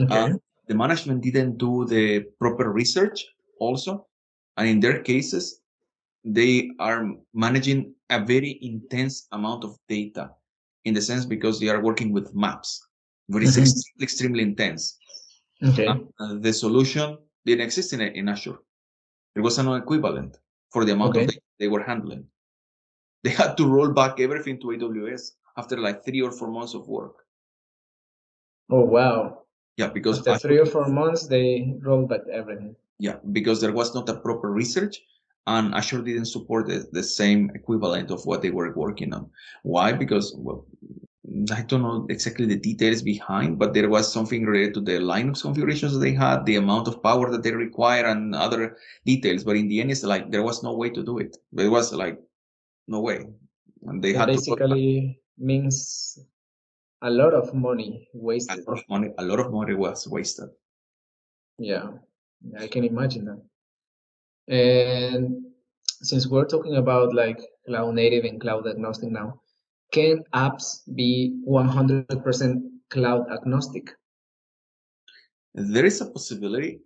Okay. 0.00 0.16
Uh, 0.16 0.30
the 0.66 0.74
management 0.74 1.22
didn't 1.22 1.58
do 1.58 1.84
the 1.84 2.20
proper 2.40 2.72
research 2.72 3.24
also. 3.60 4.06
And 4.56 4.68
in 4.68 4.80
their 4.80 5.02
cases, 5.02 5.60
they 6.24 6.70
are 6.78 7.08
managing 7.34 7.94
a 8.10 8.24
very 8.24 8.58
intense 8.62 9.26
amount 9.32 9.64
of 9.64 9.76
data 9.88 10.30
in 10.84 10.94
the 10.94 11.00
sense 11.00 11.24
because 11.24 11.58
they 11.58 11.68
are 11.68 11.80
working 11.80 12.12
with 12.12 12.34
maps, 12.34 12.86
but 13.28 13.42
it's 13.42 13.56
Mhm. 13.56 13.62
extremely, 13.62 14.02
extremely 14.02 14.42
intense. 14.42 14.98
okay. 15.64 15.86
Uh, 16.20 16.34
the 16.40 16.52
solution 16.52 17.16
didn't 17.44 17.64
exist 17.64 17.92
in, 17.92 18.00
in 18.00 18.28
Azure. 18.28 18.58
There 19.34 19.42
was 19.42 19.58
no 19.58 19.74
equivalent 19.74 20.38
for 20.70 20.84
the 20.84 20.92
amount 20.92 21.10
Okay. 21.10 21.24
of 21.24 21.30
data 21.30 21.40
they 21.58 21.68
were 21.68 21.82
handling. 21.82 22.24
They 23.24 23.30
had 23.30 23.56
to 23.56 23.66
roll 23.66 23.90
back 23.90 24.20
everything 24.20 24.58
to 24.60 24.66
AWS 24.68 25.32
after 25.56 25.76
like 25.78 26.04
three 26.04 26.22
or 26.22 26.32
four 26.32 26.50
months 26.50 26.74
of 26.74 26.88
work. 26.88 27.14
Oh 28.70 28.84
wow. 28.84 29.42
Yeah, 29.76 29.88
because 29.88 30.18
After 30.18 30.30
Azure- 30.32 30.48
three 30.48 30.58
or 30.58 30.66
four 30.66 30.88
months, 30.88 31.26
they 31.26 31.74
rolled 31.80 32.08
back 32.08 32.22
everything. 32.30 32.76
Yeah, 32.98 33.16
because 33.32 33.60
there 33.60 33.72
was 33.72 33.94
not 33.94 34.08
a 34.08 34.14
proper 34.16 34.50
research 34.52 35.02
and 35.46 35.74
Azure 35.74 36.02
didn't 36.02 36.26
support 36.26 36.66
the, 36.68 36.86
the 36.92 37.02
same 37.02 37.50
equivalent 37.54 38.10
of 38.10 38.24
what 38.26 38.42
they 38.42 38.50
were 38.50 38.72
working 38.74 39.12
on. 39.14 39.30
Why? 39.62 39.92
Because, 39.92 40.34
well, 40.36 40.66
I 41.52 41.62
don't 41.62 41.82
know 41.82 42.06
exactly 42.10 42.46
the 42.46 42.56
details 42.56 43.02
behind, 43.02 43.58
but 43.58 43.72
there 43.74 43.88
was 43.88 44.12
something 44.12 44.44
related 44.44 44.74
to 44.74 44.80
the 44.80 44.92
Linux 44.98 45.42
configurations 45.42 45.98
they 45.98 46.12
had, 46.12 46.44
the 46.44 46.56
amount 46.56 46.88
of 46.88 47.02
power 47.02 47.30
that 47.30 47.42
they 47.42 47.52
require 47.52 48.06
and 48.06 48.34
other 48.34 48.76
details. 49.06 49.44
But 49.44 49.56
in 49.56 49.68
the 49.68 49.80
end, 49.80 49.90
it's 49.90 50.02
like 50.04 50.30
there 50.30 50.42
was 50.42 50.62
no 50.62 50.74
way 50.76 50.90
to 50.90 51.02
do 51.02 51.18
it. 51.18 51.36
There 51.52 51.70
was 51.70 51.92
like 51.92 52.18
no 52.88 53.00
way. 53.00 53.26
And 53.82 54.02
they 54.02 54.14
It 54.14 54.16
had 54.16 54.26
basically 54.26 55.20
means 55.38 56.18
a 57.02 57.10
lot 57.10 57.34
of 57.34 57.54
money 57.54 58.08
wasted. 58.14 58.58
a 58.58 58.70
lot 58.70 58.78
of 58.78 58.88
money, 58.88 59.10
a 59.18 59.24
lot 59.24 59.40
of 59.40 59.52
money 59.52 59.74
was 59.74 60.06
wasted. 60.08 60.50
Yeah, 61.58 61.92
I 62.58 62.66
can 62.68 62.84
imagine 62.84 63.24
that. 63.26 63.42
And 64.48 65.46
since 66.02 66.26
we're 66.26 66.46
talking 66.46 66.76
about 66.76 67.14
like 67.14 67.40
cloud 67.66 67.94
native 67.94 68.24
and 68.24 68.40
cloud 68.40 68.66
agnostic 68.66 69.10
now, 69.10 69.40
can 69.92 70.24
apps 70.34 70.82
be 70.94 71.38
100% 71.46 72.62
cloud 72.90 73.26
agnostic? 73.30 73.90
There 75.54 75.84
is 75.84 76.00
a 76.00 76.10
possibility, 76.10 76.80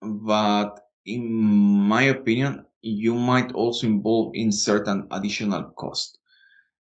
but 0.00 0.80
in 1.06 1.26
my 1.26 2.02
opinion, 2.04 2.64
you 2.82 3.14
might 3.14 3.52
also 3.52 3.86
involve 3.86 4.32
in 4.34 4.52
certain 4.52 5.06
additional 5.10 5.64
cost 5.76 6.18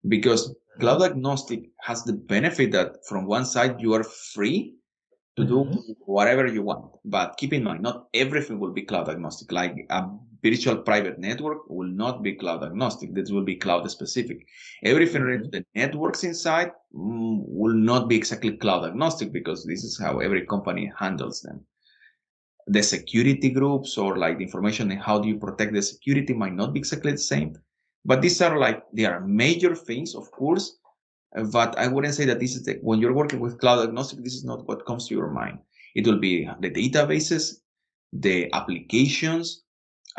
because 0.08 0.56
cloud 0.80 1.02
agnostic 1.02 1.70
has 1.82 2.04
the 2.04 2.14
benefit 2.14 2.72
that 2.72 3.06
from 3.06 3.26
one 3.26 3.46
side 3.46 3.82
you 3.82 3.94
are 3.94 4.04
free 4.04 4.76
to 5.36 5.44
do 5.44 5.66
Mhm. 5.66 5.96
whatever 6.06 6.48
you 6.48 6.64
want 6.64 6.86
but 7.04 7.36
keep 7.38 7.52
in 7.54 7.64
mind 7.64 7.82
not 7.82 8.08
everything 8.14 8.60
will 8.60 8.72
be 8.72 8.84
cloud 8.84 9.10
agnostic 9.10 9.52
like 9.52 9.76
a 9.90 10.08
virtual 10.44 10.78
private 10.78 11.20
network 11.20 11.70
will 11.70 11.88
not 11.88 12.24
be 12.24 12.34
cloud 12.34 12.64
agnostic 12.64 13.14
this 13.14 13.32
will 13.32 13.44
be 13.44 13.56
cloud 13.56 13.90
specific 13.90 14.46
everything 14.84 15.22
related 15.22 15.52
to 15.52 15.60
the 15.60 15.66
networks 15.76 16.24
inside 16.24 16.72
mm, 16.96 17.44
will 17.46 17.74
not 17.74 18.08
be 18.08 18.16
exactly 18.16 18.58
cloud 18.58 18.86
agnostic 18.86 19.32
because 19.32 19.66
this 19.66 19.84
is 19.84 20.00
how 20.00 20.20
every 20.20 20.46
company 20.46 20.92
handles 20.98 21.42
them 21.42 21.66
the 22.70 22.84
security 22.84 23.50
groups 23.50 23.98
or 23.98 24.18
like 24.18 24.38
the 24.38 24.44
information 24.44 24.92
and 24.92 25.02
how 25.02 25.20
do 25.20 25.28
you 25.28 25.38
protect 25.38 25.74
the 25.74 25.82
security 25.82 26.34
might 26.34 26.54
not 26.54 26.72
be 26.72 26.80
exactly 26.80 27.12
the 27.12 27.18
same. 27.18 27.58
But 28.06 28.22
these 28.22 28.42
are 28.42 28.58
like, 28.58 28.84
they 28.94 29.06
are 29.06 29.22
major 29.22 29.76
things, 29.76 30.14
of 30.16 30.30
course. 30.32 30.78
But 31.52 31.78
I 31.78 31.88
wouldn't 31.88 32.14
say 32.14 32.26
that 32.26 32.40
this 32.40 32.56
is 32.56 32.64
the, 32.64 32.78
when 32.82 33.00
you're 33.00 33.14
working 33.14 33.40
with 33.40 33.60
cloud 33.60 33.88
agnostic, 33.88 34.24
this 34.24 34.36
is 34.36 34.46
not 34.46 34.68
what 34.68 34.86
comes 34.86 35.08
to 35.08 35.16
your 35.16 35.32
mind. 35.32 35.60
It 35.96 36.06
will 36.06 36.20
be 36.20 36.48
the 36.60 36.70
databases, 36.70 37.62
the 38.14 38.54
applications, 38.54 39.64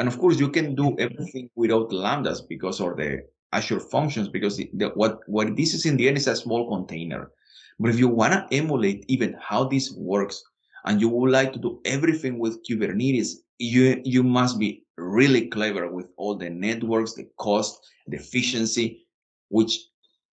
and 0.01 0.09
of 0.09 0.19
course 0.19 0.41
you 0.41 0.49
can 0.49 0.75
do 0.75 0.97
everything 0.99 1.51
without 1.57 1.91
lambdas 1.91 2.41
because 2.49 2.81
or 2.81 2.95
the 2.95 3.23
Azure 3.53 3.81
functions 3.81 4.29
because 4.31 4.57
the, 4.57 4.91
what 4.95 5.21
what 5.27 5.55
this 5.57 5.75
is 5.75 5.85
in 5.85 5.99
the 5.99 6.09
end 6.09 6.17
is 6.17 6.27
a 6.27 6.35
small 6.35 6.71
container. 6.75 7.31
But 7.79 7.91
if 7.91 7.99
you 7.99 8.09
want 8.09 8.33
to 8.33 8.57
emulate 8.57 9.05
even 9.09 9.37
how 9.39 9.65
this 9.65 9.93
works 9.93 10.43
and 10.87 11.03
you 11.03 11.11
would 11.11 11.31
like 11.31 11.53
to 11.53 11.59
do 11.59 11.83
everything 11.85 12.39
with 12.39 12.65
Kubernetes, 12.65 13.31
you 13.59 14.01
you 14.03 14.23
must 14.23 14.59
be 14.59 14.85
really 14.97 15.49
clever 15.49 15.93
with 15.93 16.07
all 16.17 16.35
the 16.35 16.49
networks, 16.49 17.13
the 17.13 17.29
cost, 17.37 17.79
the 18.07 18.17
efficiency, 18.17 19.07
which 19.51 19.73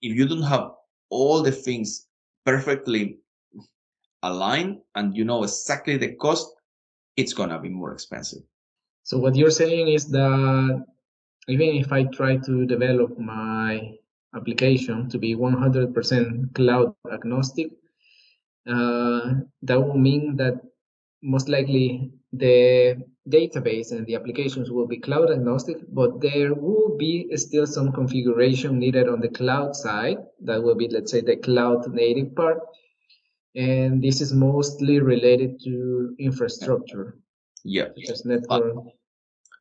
if 0.02 0.16
you 0.16 0.30
don't 0.30 0.50
have 0.54 0.72
all 1.10 1.44
the 1.44 1.52
things 1.52 2.08
perfectly 2.46 3.18
aligned 4.24 4.78
and 4.96 5.18
you 5.18 5.26
know 5.26 5.44
exactly 5.44 5.98
the 5.98 6.14
cost, 6.16 6.48
it's 7.18 7.34
gonna 7.34 7.60
be 7.60 7.70
more 7.70 7.92
expensive. 7.92 8.44
So 9.08 9.18
what 9.18 9.38
you're 9.38 9.58
saying 9.64 9.88
is 9.88 10.08
that 10.08 10.84
even 11.48 11.70
if 11.78 11.94
I 11.94 12.04
try 12.04 12.36
to 12.36 12.66
develop 12.66 13.18
my 13.18 13.94
application 14.36 15.08
to 15.08 15.18
be 15.18 15.34
100% 15.34 16.54
cloud 16.54 16.94
agnostic, 17.10 17.68
uh, 18.68 19.36
that 19.62 19.80
will 19.80 19.98
mean 19.98 20.36
that 20.36 20.56
most 21.24 21.48
likely 21.48 22.12
the 22.34 23.02
database 23.30 23.94
and 23.94 24.06
the 24.08 24.16
applications 24.16 24.72
will 24.72 24.86
be 24.88 24.98
cloud 24.98 25.32
agnostic, 25.32 25.78
but 25.88 26.20
there 26.20 26.54
will 26.54 26.98
be 26.98 27.32
still 27.38 27.66
some 27.66 27.94
configuration 27.94 28.78
needed 28.78 29.08
on 29.08 29.22
the 29.22 29.30
cloud 29.30 29.74
side. 29.74 30.18
That 30.44 30.62
will 30.62 30.76
be, 30.76 30.90
let's 30.90 31.12
say, 31.12 31.22
the 31.22 31.38
cloud 31.38 31.90
native 31.94 32.36
part. 32.36 32.60
And 33.56 34.04
this 34.04 34.20
is 34.20 34.34
mostly 34.34 35.00
related 35.00 35.62
to 35.64 36.14
infrastructure, 36.20 37.16
Yeah. 37.64 37.88
such 37.96 38.10
as 38.10 38.26
network. 38.26 38.97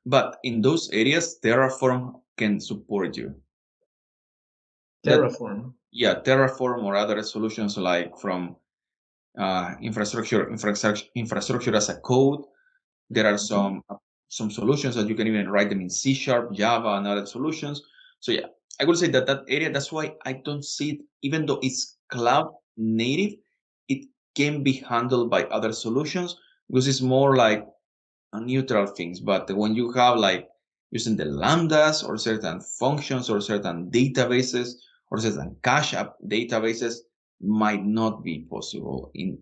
But 0.07 0.39
in 0.45 0.63
those 0.63 0.89
areas, 0.91 1.39
Terraform 1.43 2.23
can 2.39 2.61
support 2.61 3.17
you. 3.17 3.35
That- 5.03 5.21
Terraform. 5.21 5.75
Yeah, 5.91 6.21
Terraform 6.21 6.85
or 6.85 6.95
other 6.95 7.23
solutions 7.23 7.77
like 7.77 8.17
from 8.19 8.57
uh, 9.39 9.75
infrastructure, 9.83 10.49
infrastructure, 10.51 11.07
infrastructure 11.15 11.75
as 11.75 11.89
a 11.89 11.97
code. 12.01 12.45
There 13.11 13.27
are 13.27 13.39
some 13.39 13.83
some 14.29 14.51
solutions 14.51 14.95
that 14.97 15.09
you 15.09 15.15
can 15.15 15.27
even 15.27 15.49
write 15.49 15.71
them 15.71 15.81
in 15.81 15.91
C 15.91 16.13
sharp, 16.15 16.53
Java, 16.53 16.99
and 16.99 17.07
other 17.07 17.27
solutions. 17.27 17.83
So 18.21 18.33
yeah, 18.33 18.47
I 18.81 18.85
would 18.85 18.99
say 18.99 19.09
that 19.09 19.27
that 19.27 19.45
area. 19.49 19.71
That's 19.73 19.91
why 19.93 20.15
I 20.25 20.43
don't 20.45 20.65
see 20.65 20.91
it, 20.91 20.99
even 21.23 21.47
though 21.47 21.61
it's 21.63 21.97
cloud 22.11 22.53
native, 22.77 23.39
it 23.89 24.07
can 24.35 24.63
be 24.63 24.73
handled 24.73 25.31
by 25.31 25.45
other 25.45 25.73
solutions 25.73 26.37
because 26.69 26.87
it's 26.89 27.01
more 27.01 27.37
like 27.37 27.67
neutral 28.35 28.87
things. 28.87 29.21
But 29.21 29.51
when 29.57 29.75
you 29.75 29.93
have 29.93 30.19
like 30.19 30.49
using 30.91 31.17
the 31.17 31.25
lambdas 31.25 32.07
or 32.07 32.17
certain 32.17 32.61
functions 32.61 33.29
or 33.31 33.41
certain 33.41 33.91
databases 33.91 34.75
or 35.11 35.19
certain 35.19 35.57
cache 35.63 35.95
app 35.95 36.15
databases 36.27 36.97
might 37.41 37.85
not 37.85 38.23
be 38.23 38.47
possible 38.51 39.11
in 39.15 39.39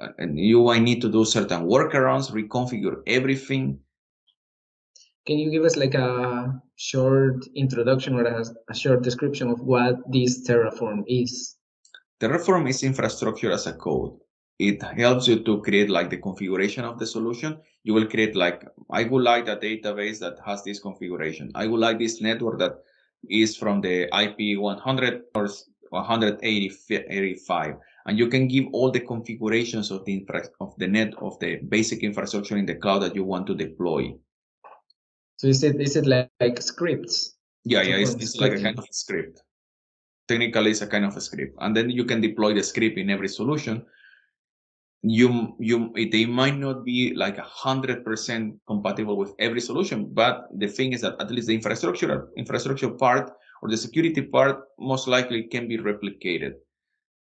uh, 0.00 0.08
and 0.18 0.38
you 0.38 0.62
might 0.64 0.82
need 0.82 1.00
to 1.00 1.08
do 1.10 1.24
certain 1.24 1.62
workarounds 1.66 2.30
reconfigure 2.32 2.96
everything 3.06 3.78
Can 5.26 5.38
you 5.38 5.50
give 5.50 5.64
us 5.64 5.76
like 5.76 5.94
a 5.94 6.52
short 6.76 7.46
introduction 7.54 8.14
or 8.14 8.24
a, 8.24 8.44
a 8.68 8.74
short 8.74 9.02
description 9.02 9.48
of 9.48 9.60
what 9.60 9.96
this 10.12 10.46
Terraform 10.46 11.04
is? 11.06 11.56
terraform 12.20 12.68
is 12.68 12.82
infrastructure 12.82 13.50
as 13.52 13.66
a 13.66 13.72
code 13.72 14.18
it 14.58 14.82
helps 14.82 15.26
you 15.26 15.42
to 15.42 15.60
create 15.62 15.90
like 15.90 16.10
the 16.10 16.16
configuration 16.16 16.84
of 16.84 16.98
the 16.98 17.06
solution 17.06 17.58
you 17.82 17.92
will 17.92 18.06
create 18.06 18.36
like 18.36 18.64
i 18.90 19.04
would 19.04 19.22
like 19.22 19.48
a 19.48 19.56
database 19.56 20.18
that 20.18 20.38
has 20.46 20.62
this 20.62 20.78
configuration 20.78 21.50
i 21.54 21.66
would 21.66 21.80
like 21.80 21.98
this 21.98 22.20
network 22.20 22.58
that 22.58 22.74
is 23.28 23.56
from 23.56 23.80
the 23.80 24.08
ip 24.22 24.58
100 24.58 25.22
or 25.34 25.48
185 25.90 27.74
and 28.06 28.18
you 28.18 28.28
can 28.28 28.46
give 28.48 28.64
all 28.72 28.90
the 28.90 29.00
configurations 29.00 29.90
of 29.90 30.04
the 30.04 30.14
infra- 30.14 30.48
of 30.60 30.74
the 30.78 30.86
net 30.86 31.14
of 31.18 31.38
the 31.40 31.56
basic 31.68 32.02
infrastructure 32.02 32.56
in 32.56 32.66
the 32.66 32.74
cloud 32.74 33.00
that 33.00 33.14
you 33.14 33.24
want 33.24 33.46
to 33.46 33.54
deploy 33.54 34.14
So 35.36 35.48
is 35.48 35.62
it 35.62 35.80
is 35.80 35.96
it 35.96 36.06
like, 36.06 36.30
like 36.40 36.62
scripts? 36.62 37.36
Yeah, 37.64 37.82
yeah, 37.82 37.96
it's, 37.96 38.14
it's 38.14 38.36
like 38.36 38.52
a 38.52 38.62
kind 38.62 38.78
of 38.78 38.86
script. 38.90 39.42
Technically, 40.28 40.70
it's 40.70 40.82
a 40.82 40.86
kind 40.86 41.04
of 41.04 41.16
a 41.16 41.20
script, 41.20 41.56
and 41.60 41.76
then 41.76 41.90
you 41.90 42.04
can 42.04 42.20
deploy 42.20 42.54
the 42.54 42.62
script 42.62 42.98
in 42.98 43.10
every 43.10 43.28
solution. 43.28 43.84
You 45.06 45.54
you 45.60 45.92
they 46.12 46.24
might 46.24 46.56
not 46.56 46.84
be 46.84 47.12
like 47.14 47.36
a 47.38 47.42
hundred 47.44 48.04
percent 48.04 48.56
compatible 48.66 49.16
with 49.18 49.34
every 49.38 49.60
solution, 49.60 50.08
but 50.12 50.48
the 50.56 50.66
thing 50.66 50.92
is 50.94 51.02
that 51.02 51.20
at 51.20 51.30
least 51.30 51.48
the 51.48 51.54
infrastructure 51.54 52.28
infrastructure 52.38 52.90
part 52.90 53.30
or 53.62 53.68
the 53.68 53.76
security 53.76 54.22
part 54.22 54.64
most 54.78 55.06
likely 55.06 55.44
can 55.44 55.68
be 55.68 55.76
replicated. 55.78 56.54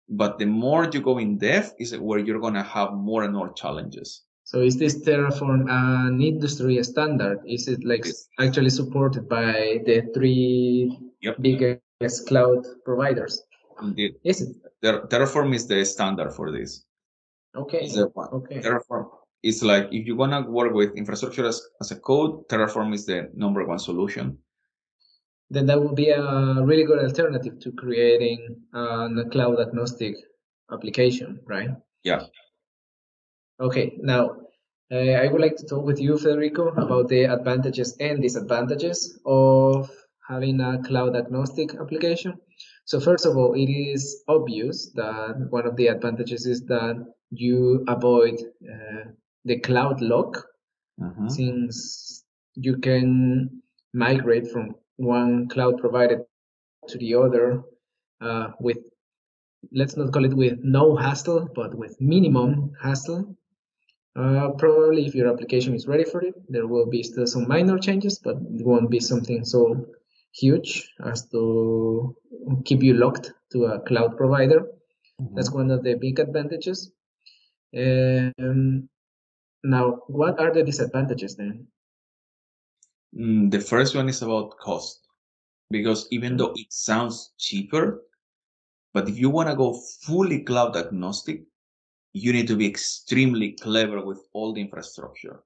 But 0.08 0.38
the 0.38 0.46
more 0.46 0.88
you 0.92 1.00
go 1.00 1.18
in 1.18 1.38
depth, 1.38 1.74
is 1.78 1.96
where 1.96 2.18
you're 2.18 2.40
gonna 2.40 2.62
have 2.64 2.92
more 2.94 3.22
and 3.22 3.34
more 3.34 3.52
challenges. 3.52 4.22
So 4.44 4.62
is 4.62 4.76
this 4.76 5.00
Terraform 5.06 5.70
an 5.70 6.20
industry 6.20 6.82
standard? 6.82 7.38
Is 7.46 7.68
it 7.68 7.84
like 7.84 8.04
Yes. 8.04 8.26
actually 8.40 8.70
supported 8.70 9.28
by 9.28 9.78
the 9.86 10.10
three 10.12 10.98
Yep. 11.22 11.36
biggest 11.40 12.26
cloud 12.26 12.66
providers? 12.84 13.42
Indeed, 13.82 14.16
Is 14.24 14.42
it? 14.42 14.56
Ter- 14.82 15.06
Terraform 15.06 15.54
is 15.54 15.68
the 15.68 15.84
standard 15.84 16.32
for 16.32 16.50
this. 16.50 16.84
Okay. 17.56 17.84
Is 17.84 17.94
the 17.94 18.06
one. 18.08 18.28
Okay. 18.28 18.60
Terraform 18.60 19.08
is 19.42 19.62
like 19.62 19.88
if 19.90 20.06
you 20.06 20.16
wanna 20.16 20.48
work 20.48 20.72
with 20.72 20.94
infrastructure 20.96 21.46
as, 21.46 21.60
as 21.80 21.90
a 21.90 21.96
code, 21.96 22.48
Terraform 22.48 22.94
is 22.94 23.06
the 23.06 23.30
number 23.34 23.66
one 23.66 23.78
solution. 23.78 24.38
Then 25.50 25.66
that 25.66 25.80
would 25.80 25.96
be 25.96 26.10
a 26.10 26.62
really 26.62 26.84
good 26.84 27.00
alternative 27.00 27.58
to 27.60 27.72
creating 27.72 28.56
a 28.72 29.24
cloud 29.32 29.58
agnostic 29.58 30.14
application, 30.70 31.40
right? 31.46 31.70
Yeah. 32.04 32.22
Okay, 33.58 33.98
now 33.98 34.36
uh, 34.92 34.96
I 34.96 35.26
would 35.26 35.40
like 35.40 35.56
to 35.56 35.66
talk 35.66 35.84
with 35.84 36.00
you, 36.00 36.18
Federico, 36.18 36.68
about 36.68 37.08
the 37.08 37.24
advantages 37.24 37.96
and 37.98 38.22
disadvantages 38.22 39.18
of 39.26 39.90
having 40.28 40.60
a 40.60 40.82
cloud 40.82 41.16
agnostic 41.16 41.74
application. 41.74 42.34
So 42.84 43.00
first 43.00 43.26
of 43.26 43.36
all, 43.36 43.54
it 43.54 43.70
is 43.70 44.22
obvious 44.28 44.90
that 44.94 45.48
one 45.50 45.66
of 45.66 45.76
the 45.76 45.88
advantages 45.88 46.46
is 46.46 46.62
that 46.66 47.04
you 47.30 47.84
avoid 47.88 48.36
uh, 48.72 49.04
the 49.44 49.58
cloud 49.60 50.00
lock 50.00 50.46
Mhm. 51.00 51.30
since 51.30 52.24
you 52.54 52.76
can 52.78 53.62
migrate 53.94 54.48
from 54.52 54.74
one 54.96 55.48
cloud 55.48 55.78
provider 55.78 56.18
to 56.88 56.98
the 56.98 57.14
other 57.14 57.62
uh, 58.20 58.52
with 58.60 58.78
let's 59.72 59.96
not 59.96 60.12
call 60.12 60.24
it 60.24 60.34
with 60.34 60.58
no 60.62 60.96
hassle 60.96 61.48
but 61.54 61.74
with 61.74 62.00
minimum 62.00 62.72
hassle. 62.82 63.36
Uh, 64.16 64.50
probably 64.58 65.06
if 65.06 65.14
your 65.14 65.28
application 65.32 65.74
is 65.74 65.86
ready 65.86 66.04
for 66.04 66.20
it 66.22 66.34
there 66.48 66.66
will 66.66 66.86
be 66.86 67.02
still 67.02 67.26
some 67.26 67.46
minor 67.46 67.78
changes 67.78 68.18
but 68.18 68.36
it 68.58 68.64
won't 68.66 68.90
be 68.90 69.00
something 69.00 69.44
so 69.44 69.86
huge 70.32 70.92
as 71.04 71.28
to 71.30 72.14
keep 72.64 72.82
you 72.82 72.94
locked 72.94 73.32
to 73.52 73.66
a 73.66 73.80
cloud 73.80 74.16
provider. 74.16 74.66
That's 75.34 75.50
one 75.52 75.70
of 75.70 75.84
the 75.84 75.94
big 75.94 76.18
advantages 76.18 76.90
um, 77.76 78.88
now 79.62 80.02
what 80.08 80.38
are 80.40 80.52
the 80.52 80.62
disadvantages 80.62 81.36
then 81.36 81.66
Mm, 83.16 83.50
the 83.50 83.60
first 83.60 83.96
one 83.96 84.08
is 84.08 84.22
about 84.22 84.56
cost 84.58 85.00
because 85.70 86.06
even 86.10 86.36
though 86.36 86.52
it 86.54 86.72
sounds 86.72 87.32
cheaper, 87.38 88.02
but 88.92 89.08
if 89.08 89.18
you 89.18 89.30
want 89.30 89.48
to 89.48 89.56
go 89.56 89.80
fully 90.02 90.42
cloud 90.42 90.76
agnostic, 90.76 91.42
you 92.12 92.32
need 92.32 92.48
to 92.48 92.56
be 92.56 92.66
extremely 92.66 93.52
clever 93.52 94.04
with 94.04 94.20
all 94.32 94.52
the 94.52 94.60
infrastructure. 94.60 95.42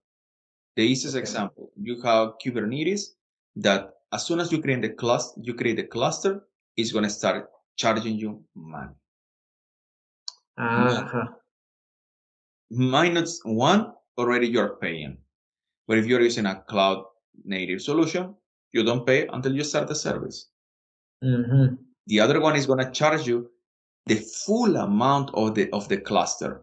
The 0.77 0.83
easiest 0.83 1.17
example, 1.17 1.71
you 1.81 2.01
have 2.03 2.35
Kubernetes 2.45 3.15
that 3.57 3.95
as 4.13 4.25
soon 4.27 4.41
as 4.41 4.51
you 4.51 4.61
create 4.61 4.83
the 4.83 4.91
cluster, 4.91 5.41
you 5.43 5.55
create 5.55 5.77
the 5.77 5.85
cluster, 5.85 6.47
it's 6.77 6.93
going 6.93 7.05
to 7.05 7.11
start 7.11 7.51
charging 7.77 8.17
you 8.17 8.43
money. 8.55 8.95
Uh-huh. 10.57 11.27
Minus 12.77 13.41
one, 13.45 13.93
already 14.19 14.49
you're 14.49 14.77
paying. 14.77 15.19
But 15.87 15.99
if 15.99 16.07
you're 16.07 16.21
using 16.23 16.47
a 16.47 16.63
cloud 16.69 17.05
native 17.45 17.83
solution, 17.83 18.35
you 18.73 18.85
don't 18.85 19.07
pay 19.07 19.27
until 19.29 19.55
you 19.55 19.65
start 19.65 19.89
the 19.89 19.95
service. 19.95 20.49
Mm-hmm. 21.23 21.75
The 22.07 22.21
other 22.21 22.41
one 22.41 22.57
is 22.57 22.67
going 22.67 22.85
to 22.85 22.91
charge 22.91 23.27
you 23.27 23.51
the 24.07 24.17
full 24.45 24.77
amount 24.77 25.31
of 25.35 25.55
the 25.55 25.71
of 25.73 25.89
the 25.89 25.97
cluster. 25.99 26.63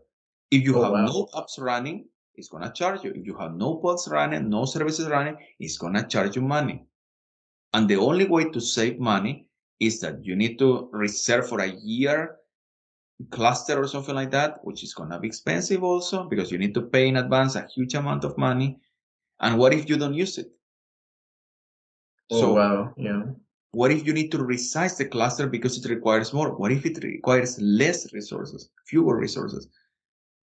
If 0.52 0.64
you 0.64 0.78
Oh, 0.78 0.84
have 0.84 0.92
wow. 0.92 1.06
no 1.06 1.28
apps 1.34 1.60
running, 1.60 2.06
it's 2.36 2.50
going 2.50 2.64
to 2.64 2.72
charge 2.72 3.04
you. 3.04 3.12
If 3.12 3.26
you 3.26 3.36
have 3.38 3.54
no 3.56 3.78
pods 3.78 4.08
running, 4.08 4.50
no 4.50 4.66
services 4.66 5.08
running, 5.08 5.38
it's 5.60 5.78
going 5.78 5.94
to 5.94 6.04
charge 6.04 6.36
you 6.36 6.42
money. 6.42 6.86
And 7.74 7.90
the 7.90 7.96
only 7.96 8.28
way 8.28 8.46
to 8.50 8.60
save 8.60 9.00
money 9.00 9.48
is 9.80 10.00
that 10.02 10.24
you 10.24 10.36
need 10.36 10.60
to 10.60 10.90
reserve 10.92 11.48
for 11.48 11.62
a 11.62 11.72
year 11.82 12.36
cluster 13.30 13.80
or 13.82 13.88
something 13.88 14.16
like 14.16 14.32
that, 14.32 14.64
which 14.64 14.84
is 14.84 14.94
going 14.94 15.10
to 15.10 15.20
be 15.20 15.28
expensive 15.28 15.84
also 15.84 16.24
because 16.26 16.52
you 16.52 16.58
need 16.58 16.74
to 16.74 16.82
pay 16.82 17.08
in 17.08 17.18
advance 17.18 17.56
a 17.56 17.68
huge 17.74 17.94
amount 17.96 18.24
of 18.24 18.38
money. 18.38 18.80
And 19.40 19.58
what 19.58 19.74
if 19.74 19.90
you 19.90 19.98
don't 19.98 20.14
use 20.14 20.38
it? 20.38 20.52
Oh, 22.32 22.40
So 22.40 22.54
wow. 22.54 22.94
Yeah. 22.98 23.24
what 23.72 23.92
if 23.92 24.06
you 24.06 24.14
need 24.14 24.32
to 24.32 24.38
resize 24.40 24.98
the 24.98 25.06
cluster 25.06 25.48
because 25.48 25.78
it 25.84 25.90
requires 25.90 26.34
more? 26.34 26.56
What 26.56 26.72
if 26.72 26.86
it 26.86 27.04
requires 27.04 27.60
less 27.62 28.12
resources, 28.14 28.70
fewer 28.86 29.18
resources? 29.18 29.68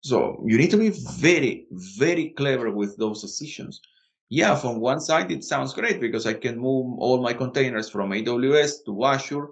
So 0.02 0.42
you 0.46 0.56
need 0.56 0.70
to 0.70 0.76
be 0.78 0.90
very, 0.90 1.66
very 1.70 2.30
clever 2.30 2.70
with 2.70 2.96
those 2.96 3.20
decisions. 3.20 3.80
Yeah, 4.28 4.54
from 4.54 4.80
one 4.80 5.00
side, 5.00 5.30
it 5.30 5.44
sounds 5.44 5.74
great 5.74 6.00
because 6.00 6.26
I 6.26 6.34
can 6.34 6.58
move 6.58 6.98
all 6.98 7.20
my 7.20 7.32
containers 7.34 7.88
from 7.90 8.10
AWS 8.10 8.84
to 8.86 9.04
Azure. 9.04 9.48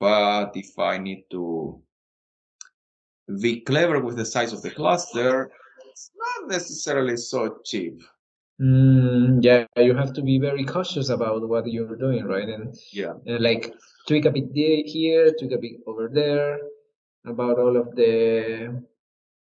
But 0.00 0.56
if 0.56 0.78
I 0.78 0.98
need 0.98 1.26
to 1.30 1.80
be 3.40 3.60
clever 3.60 4.00
with 4.00 4.16
the 4.16 4.24
size 4.24 4.52
of 4.52 4.62
the 4.62 4.70
cluster, 4.70 5.50
it's 5.90 6.10
not 6.16 6.50
necessarily 6.50 7.16
so 7.16 7.58
cheap. 7.64 8.02
Mm, 8.60 9.42
yeah, 9.42 9.66
you 9.76 9.94
have 9.94 10.12
to 10.14 10.22
be 10.22 10.38
very 10.38 10.64
cautious 10.64 11.08
about 11.08 11.48
what 11.48 11.66
you're 11.66 11.96
doing, 11.96 12.24
right? 12.24 12.48
And 12.48 12.74
Yeah. 12.92 13.14
uh, 13.28 13.38
like 13.40 13.74
tweak 14.06 14.24
a 14.24 14.30
bit 14.30 14.50
here, 14.86 15.32
tweak 15.38 15.52
a 15.52 15.58
bit 15.58 15.80
over 15.86 16.08
there, 16.08 16.60
about 17.26 17.58
all 17.58 17.76
of 17.76 17.94
the 17.96 18.82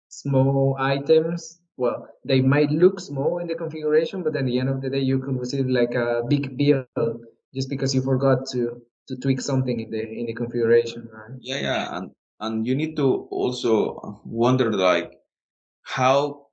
small 0.09 0.77
items. 0.79 1.61
Well, 1.77 2.07
they 2.25 2.41
might 2.41 2.71
look 2.71 3.01
small 3.01 3.39
in 3.39 3.47
the 3.49 3.55
configuration, 3.55 4.23
but 4.23 4.37
at 4.37 4.45
the 4.45 4.59
end 4.59 4.69
of 4.69 4.81
the 4.83 4.91
day, 4.91 5.01
you 5.01 5.19
could 5.19 5.39
receive 5.39 5.67
like 5.69 5.95
a 5.95 6.23
big 6.29 6.57
bill 6.57 6.87
just 7.55 7.69
because 7.69 7.95
you 7.95 8.03
forgot 8.03 8.47
to 8.53 8.83
to 9.09 9.17
tweak 9.17 9.41
something 9.41 9.81
in 9.81 9.91
the 9.91 10.03
in 10.03 10.27
the 10.27 10.35
configuration, 10.35 11.09
right? 11.13 11.39
Yeah, 11.41 11.61
yeah, 11.61 11.97
and 11.97 12.11
and 12.43 12.67
you 12.67 12.75
need 12.75 12.97
to 12.97 13.29
also 13.31 14.21
wonder 14.25 14.73
like 14.73 15.13
how 15.83 16.47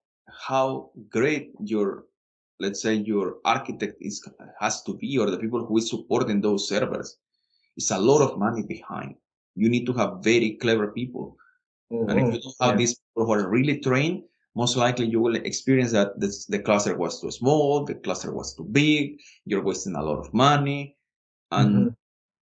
how 0.48 0.92
great 1.10 1.52
your 1.60 2.06
let's 2.60 2.82
say 2.82 2.94
your 2.96 3.38
architect 3.46 3.96
is 4.02 4.22
has 4.60 4.84
to 4.84 4.94
be 4.96 5.18
or 5.18 5.30
the 5.30 5.38
people 5.38 5.66
who 5.66 5.78
is 5.78 5.90
supporting 5.90 6.42
those 6.42 6.68
servers. 6.68 7.18
It's 7.78 7.92
a 7.92 7.98
lot 7.98 8.22
of 8.22 8.38
money 8.38 8.64
behind. 8.64 9.16
You 9.56 9.70
need 9.70 9.86
to 9.88 9.94
have 9.94 10.24
very 10.24 10.58
clever 10.62 10.88
people. 10.92 11.38
And 11.92 12.20
if 12.20 12.34
you 12.34 12.42
don't 12.42 12.56
have 12.62 12.74
yeah. 12.74 12.78
these 12.78 12.96
people 12.96 13.26
who 13.26 13.34
are 13.34 13.50
really 13.50 13.80
trained, 13.80 14.24
most 14.56 14.76
likely 14.78 15.08
you 15.08 15.20
will 15.22 15.36
experience 15.36 15.92
that 15.94 16.20
this, 16.20 16.46
the 16.46 16.60
cluster 16.60 16.98
was 16.98 17.22
too 17.22 17.32
small, 17.32 17.86
the 17.86 17.96
cluster 17.96 18.34
was 18.34 18.56
too 18.56 18.66
big, 18.66 19.20
you're 19.46 19.64
wasting 19.64 19.96
a 19.96 20.04
lot 20.04 20.20
of 20.20 20.34
money, 20.34 20.98
and 21.52 21.72
Mhm. 21.76 21.96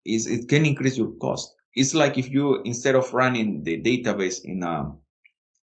is 0.05 0.27
it 0.27 0.49
can 0.49 0.65
increase 0.65 0.97
your 0.97 1.11
cost. 1.21 1.56
It's 1.77 1.93
like 1.93 2.17
if 2.17 2.27
you 2.35 2.61
instead 2.63 2.95
of 2.95 3.13
running 3.13 3.63
the 3.63 3.75
database 3.89 4.43
in 4.43 4.63
a 4.63 4.75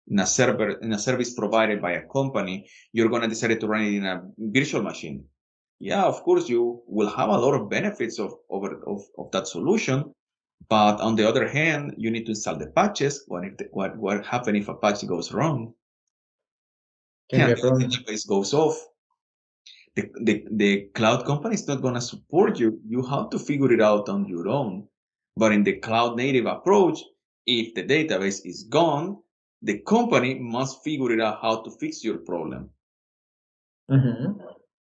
in 0.09 0.19
a 0.19 0.27
server 0.27 0.71
in 0.85 0.93
a 0.93 0.99
service 0.99 1.33
provided 1.33 1.81
by 1.81 1.93
a 1.93 2.07
company, 2.17 2.69
you're 2.93 3.09
gonna 3.09 3.29
decide 3.29 3.59
to 3.59 3.67
run 3.67 3.83
it 3.89 3.95
in 3.95 4.05
a 4.05 4.23
virtual 4.39 4.83
machine. 4.83 5.25
Yeah, 5.81 6.05
of 6.05 6.23
course 6.23 6.49
you 6.49 6.83
will 6.87 7.09
have 7.09 7.31
a 7.31 7.39
lot 7.45 7.55
of 7.55 7.71
benefits 7.71 8.19
of 8.19 8.35
over 8.51 8.71
of, 8.87 9.01
of 9.17 9.31
that 9.33 9.49
solution, 9.49 10.13
but 10.69 11.01
on 11.01 11.17
the 11.17 11.27
other 11.27 11.49
hand, 11.49 11.95
you 11.97 12.11
need 12.11 12.27
to 12.27 12.33
install 12.33 12.57
the 12.57 12.69
patches. 12.69 13.25
What 13.27 13.45
if 13.45 13.57
the, 13.57 13.69
what 13.73 13.97
what 13.97 14.27
happen 14.27 14.55
if 14.55 14.69
a 14.69 14.75
patch 14.75 15.07
goes 15.07 15.33
wrong? 15.33 15.73
Can 17.31 17.49
the 17.49 17.57
database 17.57 18.29
goes 18.29 18.53
off. 18.53 18.77
The, 19.97 20.09
the, 20.23 20.45
the 20.51 20.91
cloud 20.95 21.25
company 21.25 21.55
is 21.55 21.67
not 21.69 21.83
going 21.83 21.95
to 21.95 22.01
support 22.01 22.59
you. 22.59 22.81
You 22.87 23.03
have 23.03 23.31
to 23.31 23.39
figure 23.39 23.73
it 23.73 23.81
out 23.81 24.09
on 24.09 24.27
your 24.27 24.49
own. 24.49 24.89
But 25.37 25.53
in 25.53 25.65
the 25.65 25.79
cloud 25.79 26.17
native 26.17 26.47
approach, 26.47 27.01
if 27.47 27.75
the 27.75 27.85
database 27.85 28.45
is 28.45 28.65
gone, 28.65 29.19
the 29.63 29.79
company 29.81 30.35
must 30.35 30.83
figure 30.83 31.13
it 31.13 31.21
out 31.21 31.41
how 31.41 31.63
to 31.63 31.71
fix 31.71 32.05
your 32.05 32.19
problem 32.19 32.71
Mhm. 33.91 34.39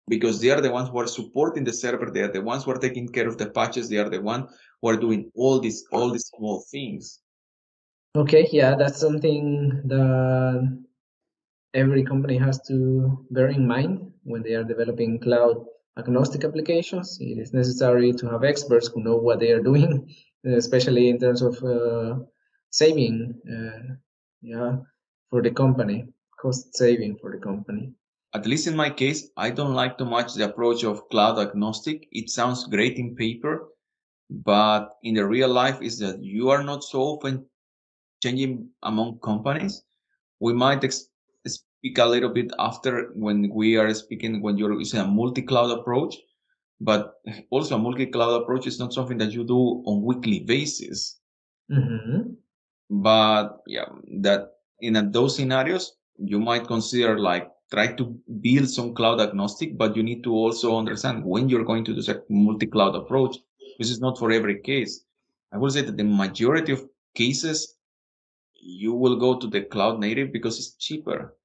because 0.07 0.41
they 0.41 0.49
are 0.49 0.61
the 0.61 0.71
ones 0.71 0.89
who 0.89 0.99
are 0.99 1.07
supporting 1.07 1.63
the 1.63 1.73
server. 1.73 2.11
They 2.11 2.21
are 2.21 2.31
the 2.31 2.41
ones 2.41 2.63
who 2.63 2.71
are 2.71 2.79
taking 2.79 3.07
care 3.07 3.27
of 3.27 3.37
the 3.37 3.49
patches. 3.49 3.89
They 3.89 3.97
are 3.97 4.09
the 4.09 4.21
ones 4.21 4.51
who 4.81 4.89
are 4.89 4.97
doing 4.97 5.31
all 5.35 5.59
these, 5.59 5.85
all 5.91 6.09
these 6.11 6.27
small 6.35 6.63
things. 6.71 7.21
Okay, 8.15 8.47
yeah, 8.51 8.75
that's 8.75 8.99
something 8.99 9.81
that 9.85 10.85
every 11.73 12.03
company 12.03 12.37
has 12.37 12.61
to 12.67 13.25
bear 13.31 13.47
in 13.47 13.65
mind 13.65 14.11
when 14.23 14.43
they 14.43 14.53
are 14.55 14.63
developing 14.63 15.19
cloud 15.19 15.65
agnostic 15.97 16.43
applications. 16.43 17.17
It 17.21 17.37
is 17.37 17.53
necessary 17.53 18.11
to 18.13 18.29
have 18.29 18.43
experts 18.43 18.87
who 18.87 19.03
know 19.03 19.15
what 19.15 19.39
they 19.39 19.51
are 19.51 19.61
doing, 19.61 20.13
especially 20.45 21.09
in 21.09 21.19
terms 21.19 21.41
of 21.41 21.61
uh, 21.63 22.19
saving, 22.69 23.35
uh, 23.49 23.93
yeah, 24.41 24.77
for 25.29 25.41
the 25.41 25.51
company, 25.51 26.07
cost 26.39 26.75
saving 26.75 27.17
for 27.17 27.31
the 27.31 27.37
company. 27.37 27.93
At 28.33 28.45
least 28.45 28.67
in 28.67 28.75
my 28.75 28.89
case, 28.89 29.29
I 29.35 29.49
don't 29.49 29.73
like 29.73 29.97
too 29.97 30.05
much 30.05 30.33
the 30.33 30.45
approach 30.45 30.83
of 30.83 31.07
cloud 31.09 31.37
agnostic. 31.37 32.07
It 32.11 32.29
sounds 32.29 32.65
great 32.65 32.97
in 32.97 33.15
paper, 33.15 33.67
but 34.29 34.95
in 35.03 35.15
the 35.15 35.25
real 35.25 35.49
life 35.49 35.81
is 35.81 35.99
that 35.99 36.23
you 36.23 36.49
are 36.49 36.63
not 36.63 36.83
so 36.83 37.01
often 37.01 37.45
changing 38.23 38.69
among 38.83 39.19
companies. 39.19 39.83
We 40.39 40.53
might 40.53 40.83
ex- 40.83 41.09
speak 41.45 41.97
a 41.97 42.05
little 42.05 42.29
bit 42.29 42.51
after 42.57 43.11
when 43.15 43.49
we 43.49 43.75
are 43.75 43.93
speaking 43.93 44.41
when 44.41 44.57
you're 44.57 44.77
using 44.79 45.01
a 45.01 45.07
multi-cloud 45.07 45.77
approach, 45.79 46.15
but 46.81 47.13
also 47.51 47.75
a 47.75 47.79
multi-cloud 47.79 48.41
approach 48.41 48.67
is 48.67 48.79
not 48.79 48.93
something 48.93 49.17
that 49.19 49.31
you 49.31 49.43
do 49.45 49.83
on 49.85 50.01
weekly 50.03 50.39
basis. 50.41 51.19
Mhm. 51.71 52.35
But 52.89 53.61
yeah, 53.67 53.85
that 54.19 54.49
in 54.81 54.95
a, 54.97 55.09
those 55.09 55.35
scenarios, 55.37 55.95
you 56.17 56.39
might 56.39 56.67
consider 56.67 57.17
like 57.17 57.49
try 57.71 57.93
to 57.93 58.19
build 58.41 58.69
some 58.69 58.93
cloud 58.93 59.21
agnostic, 59.21 59.77
but 59.77 59.95
you 59.95 60.03
need 60.03 60.23
to 60.23 60.33
also 60.33 60.75
understand 60.77 61.23
when 61.23 61.47
you're 61.47 61.63
going 61.63 61.85
to 61.85 61.93
do 61.95 62.11
a 62.11 62.19
multi-cloud 62.29 62.95
approach. 62.95 63.37
This 63.79 63.89
is 63.89 64.01
not 64.01 64.17
for 64.19 64.31
every 64.31 64.59
case. 64.59 65.05
I 65.53 65.57
will 65.57 65.69
say 65.69 65.81
that 65.81 65.95
the 65.95 66.03
majority 66.03 66.73
of 66.73 66.83
cases, 67.15 67.77
you 68.53 68.93
will 68.93 69.15
go 69.15 69.39
to 69.39 69.47
the 69.47 69.61
cloud 69.61 69.99
native 69.99 70.33
because 70.33 70.59
it's 70.59 70.75
cheaper. 70.75 71.37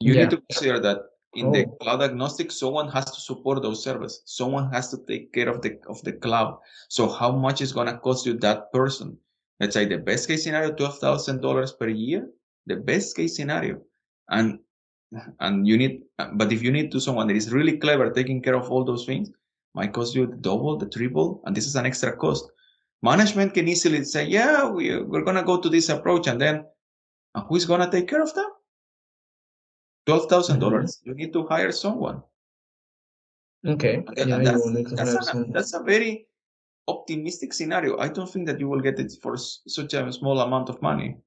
You 0.00 0.14
Yeah. 0.14 0.20
need 0.22 0.30
to 0.30 0.40
consider 0.48 0.80
that 0.80 0.98
in 1.38 1.52
the 1.52 1.64
Oh. 1.66 1.76
cloud 1.80 2.02
agnostic, 2.02 2.50
someone 2.52 2.88
has 2.88 3.06
to 3.06 3.20
support 3.20 3.62
those 3.62 3.82
servers. 3.82 4.22
Someone 4.26 4.70
has 4.72 4.90
to 4.90 4.98
take 5.06 5.32
care 5.32 5.48
of 5.48 5.62
the 5.62 5.78
of 5.88 6.02
the 6.04 6.12
cloud. 6.12 6.58
So 6.88 7.08
how 7.08 7.32
much 7.32 7.60
is 7.62 7.72
gonna 7.72 7.98
cost 7.98 8.26
you 8.26 8.34
that 8.40 8.72
person? 8.72 9.16
Let's 9.60 9.74
say 9.74 9.86
the 9.86 9.98
best 9.98 10.28
case 10.28 10.44
scenario, 10.44 10.72
twelve 10.74 10.98
thousand 10.98 11.40
dollars 11.42 11.72
per 11.72 11.88
year. 11.88 12.28
The 12.66 12.76
best 12.76 13.16
case 13.16 13.36
scenario, 13.36 13.80
and 14.30 14.58
and 15.40 15.66
you 15.66 15.76
need. 15.78 16.02
But 16.34 16.52
if 16.52 16.62
you 16.62 16.70
need 16.72 16.92
to 16.92 17.00
someone 17.00 17.28
that 17.28 17.36
is 17.36 17.52
really 17.52 17.78
clever 17.78 18.10
taking 18.10 18.42
care 18.42 18.56
of 18.56 18.70
all 18.70 18.84
those 18.84 19.04
things, 19.06 19.30
might 19.74 19.92
cost 19.92 20.14
you 20.14 20.26
the 20.26 20.36
double, 20.36 20.76
the 20.76 20.86
triple, 20.88 21.40
and 21.44 21.56
this 21.56 21.66
is 21.66 21.76
an 21.76 21.86
extra 21.86 22.16
cost. 22.16 22.50
Management 23.02 23.54
can 23.54 23.68
easily 23.68 24.04
say, 24.04 24.24
"Yeah, 24.26 24.68
we 24.68 25.02
we're 25.02 25.24
gonna 25.24 25.44
go 25.44 25.60
to 25.60 25.68
this 25.68 25.88
approach," 25.88 26.26
and 26.28 26.40
then 26.40 26.64
and 27.34 27.44
who 27.48 27.56
is 27.56 27.66
gonna 27.66 27.90
take 27.90 28.08
care 28.08 28.22
of 28.22 28.34
that? 28.34 28.50
Twelve 30.08 30.24
thousand 30.30 30.56
mm-hmm. 30.56 30.70
dollars. 30.70 31.00
You 31.04 31.12
need 31.12 31.34
to 31.34 31.46
hire 31.46 31.70
someone. 31.70 32.22
Okay, 33.66 34.02
And 34.16 34.30
yeah, 34.30 34.38
that's, 34.38 34.64
will 34.64 34.72
need 34.72 34.88
to 34.88 34.94
that's, 34.94 35.34
a, 35.34 35.44
that's 35.52 35.74
a 35.74 35.82
very 35.82 36.26
optimistic 36.86 37.52
scenario. 37.52 37.98
I 37.98 38.08
don't 38.08 38.30
think 38.30 38.46
that 38.46 38.58
you 38.58 38.68
will 38.68 38.80
get 38.80 38.98
it 38.98 39.12
for 39.20 39.34
s- 39.34 39.60
such 39.66 39.92
a 39.92 40.10
small 40.10 40.40
amount 40.40 40.70
of 40.70 40.80
money. 40.80 41.18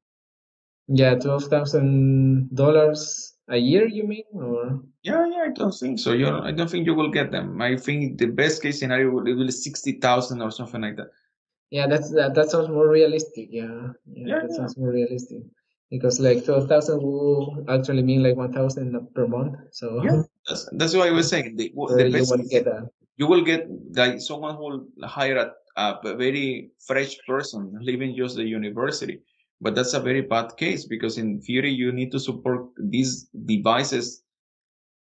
Yeah, 0.87 1.13
twelve 1.13 1.43
thousand 1.43 2.55
dollars 2.55 3.35
a 3.49 3.57
year, 3.57 3.85
you 3.85 4.07
mean, 4.07 4.23
or? 4.33 4.81
Yeah, 5.03 5.27
yeah, 5.29 5.43
I 5.45 5.49
don't 5.53 5.77
think 5.77 5.99
so. 5.99 6.13
You, 6.13 6.29
I 6.39 6.51
don't 6.51 6.69
think 6.69 6.87
you 6.87 6.95
will 6.95 7.11
get 7.11 7.31
them. 7.31 7.61
I 7.61 7.77
think 7.77 8.17
the 8.17 8.27
best 8.27 8.63
case 8.63 8.79
scenario 8.79 9.11
will 9.11 9.27
it 9.27 9.33
will 9.33 9.45
be 9.45 9.51
sixty 9.51 9.99
thousand 9.99 10.41
or 10.41 10.49
something 10.49 10.81
like 10.81 10.95
that. 10.95 11.11
Yeah, 11.69 11.85
that's 11.85 12.09
that, 12.11 12.33
that 12.33 12.49
sounds 12.49 12.69
more 12.69 12.89
realistic. 12.89 13.49
Yeah, 13.51 13.93
yeah, 14.11 14.25
Yeah, 14.25 14.39
that 14.41 14.49
yeah. 14.49 14.57
sounds 14.57 14.75
more 14.75 14.89
realistic. 14.89 15.43
Because 15.91 16.19
like 16.19 16.45
12,000 16.45 17.03
will 17.03 17.65
actually 17.69 18.01
mean 18.01 18.23
like 18.23 18.37
1,000 18.37 19.13
per 19.13 19.27
month. 19.27 19.55
So 19.71 20.01
yeah, 20.03 20.23
that's, 20.47 20.69
that's 20.73 20.95
why 20.95 21.07
I 21.07 21.11
was 21.11 21.29
saying 21.29 21.57
the, 21.57 21.71
so 21.75 21.95
the 21.95 22.09
you 22.09 22.25
will 22.25 22.47
get 22.49 22.65
that. 22.65 22.89
you 23.17 23.27
will 23.27 23.43
get 23.43 23.67
like 23.93 24.19
someone 24.21 24.55
who 24.55 24.63
will 24.63 24.87
hire 25.03 25.37
a, 25.37 25.51
a 25.77 26.15
very 26.15 26.71
fresh 26.87 27.17
person 27.27 27.77
leaving 27.81 28.15
just 28.15 28.37
the 28.37 28.43
university 28.43 29.19
but 29.61 29.75
that's 29.75 29.93
a 29.93 29.99
very 29.99 30.21
bad 30.21 30.57
case 30.57 30.85
because 30.85 31.17
in 31.17 31.39
theory 31.39 31.71
you 31.71 31.91
need 31.91 32.11
to 32.11 32.19
support 32.19 32.65
these 32.77 33.29
devices 33.45 34.23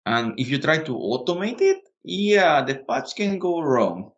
and 0.05 0.33
if 0.39 0.49
you 0.49 0.57
try 0.57 0.77
to 0.77 0.93
automate 0.93 1.59
it 1.59 1.81
yeah 2.03 2.63
the 2.63 2.75
patch 2.87 3.15
can 3.15 3.37
go 3.37 3.59
wrong 3.59 4.09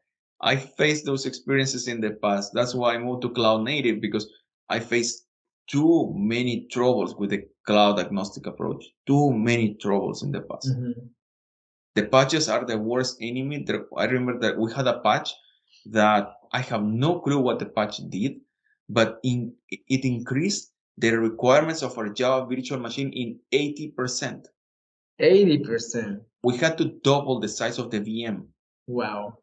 i 0.42 0.56
faced 0.56 1.06
those 1.06 1.26
experiences 1.26 1.88
in 1.88 2.00
the 2.00 2.12
past 2.22 2.52
that's 2.54 2.76
why 2.76 2.94
i 2.94 2.98
moved 2.98 3.24
to 3.24 3.30
cloud 3.30 3.64
native 3.64 4.00
because 4.00 4.30
i 4.70 4.80
faced 4.80 5.26
too 5.72 6.12
many 6.16 6.66
troubles 6.74 7.16
with 7.20 7.30
the 7.30 7.42
cloud 7.68 8.00
agnostic 8.00 8.46
approach 8.48 8.84
too 9.06 9.32
many 9.32 9.76
troubles 9.76 10.24
in 10.24 10.32
the 10.32 10.42
past 10.50 10.70
Mhm. 10.76 11.10
the 11.96 12.06
patches 12.16 12.48
are 12.50 12.64
the 12.66 12.78
worst 12.78 13.18
enemy. 13.20 13.64
There, 13.68 13.86
I 13.98 14.06
remember 14.06 14.40
that 14.40 14.58
we 14.58 14.72
had 14.72 14.88
a 14.88 15.00
patch 15.02 15.30
that 15.98 16.24
I 16.54 16.62
have 16.62 16.84
no 16.84 17.20
clue 17.20 17.42
what 17.42 17.60
the 17.60 17.66
patch 17.66 17.98
did, 18.10 18.40
but 18.88 19.20
in, 19.24 19.54
it 19.70 20.06
increased 20.06 20.72
the 20.98 21.12
requirements 21.18 21.82
of 21.84 21.98
our 21.98 22.10
Java 22.10 22.46
virtual 22.48 22.80
machine 22.80 23.12
in 23.14 23.40
80%. 23.52 24.48
80%. 25.20 26.22
We 26.44 26.56
had 26.58 26.78
to 26.78 26.86
double 27.04 27.40
the 27.40 27.50
size 27.50 27.78
of 27.80 27.92
the 27.92 28.00
VM. 28.00 28.48
Wow. 28.88 29.40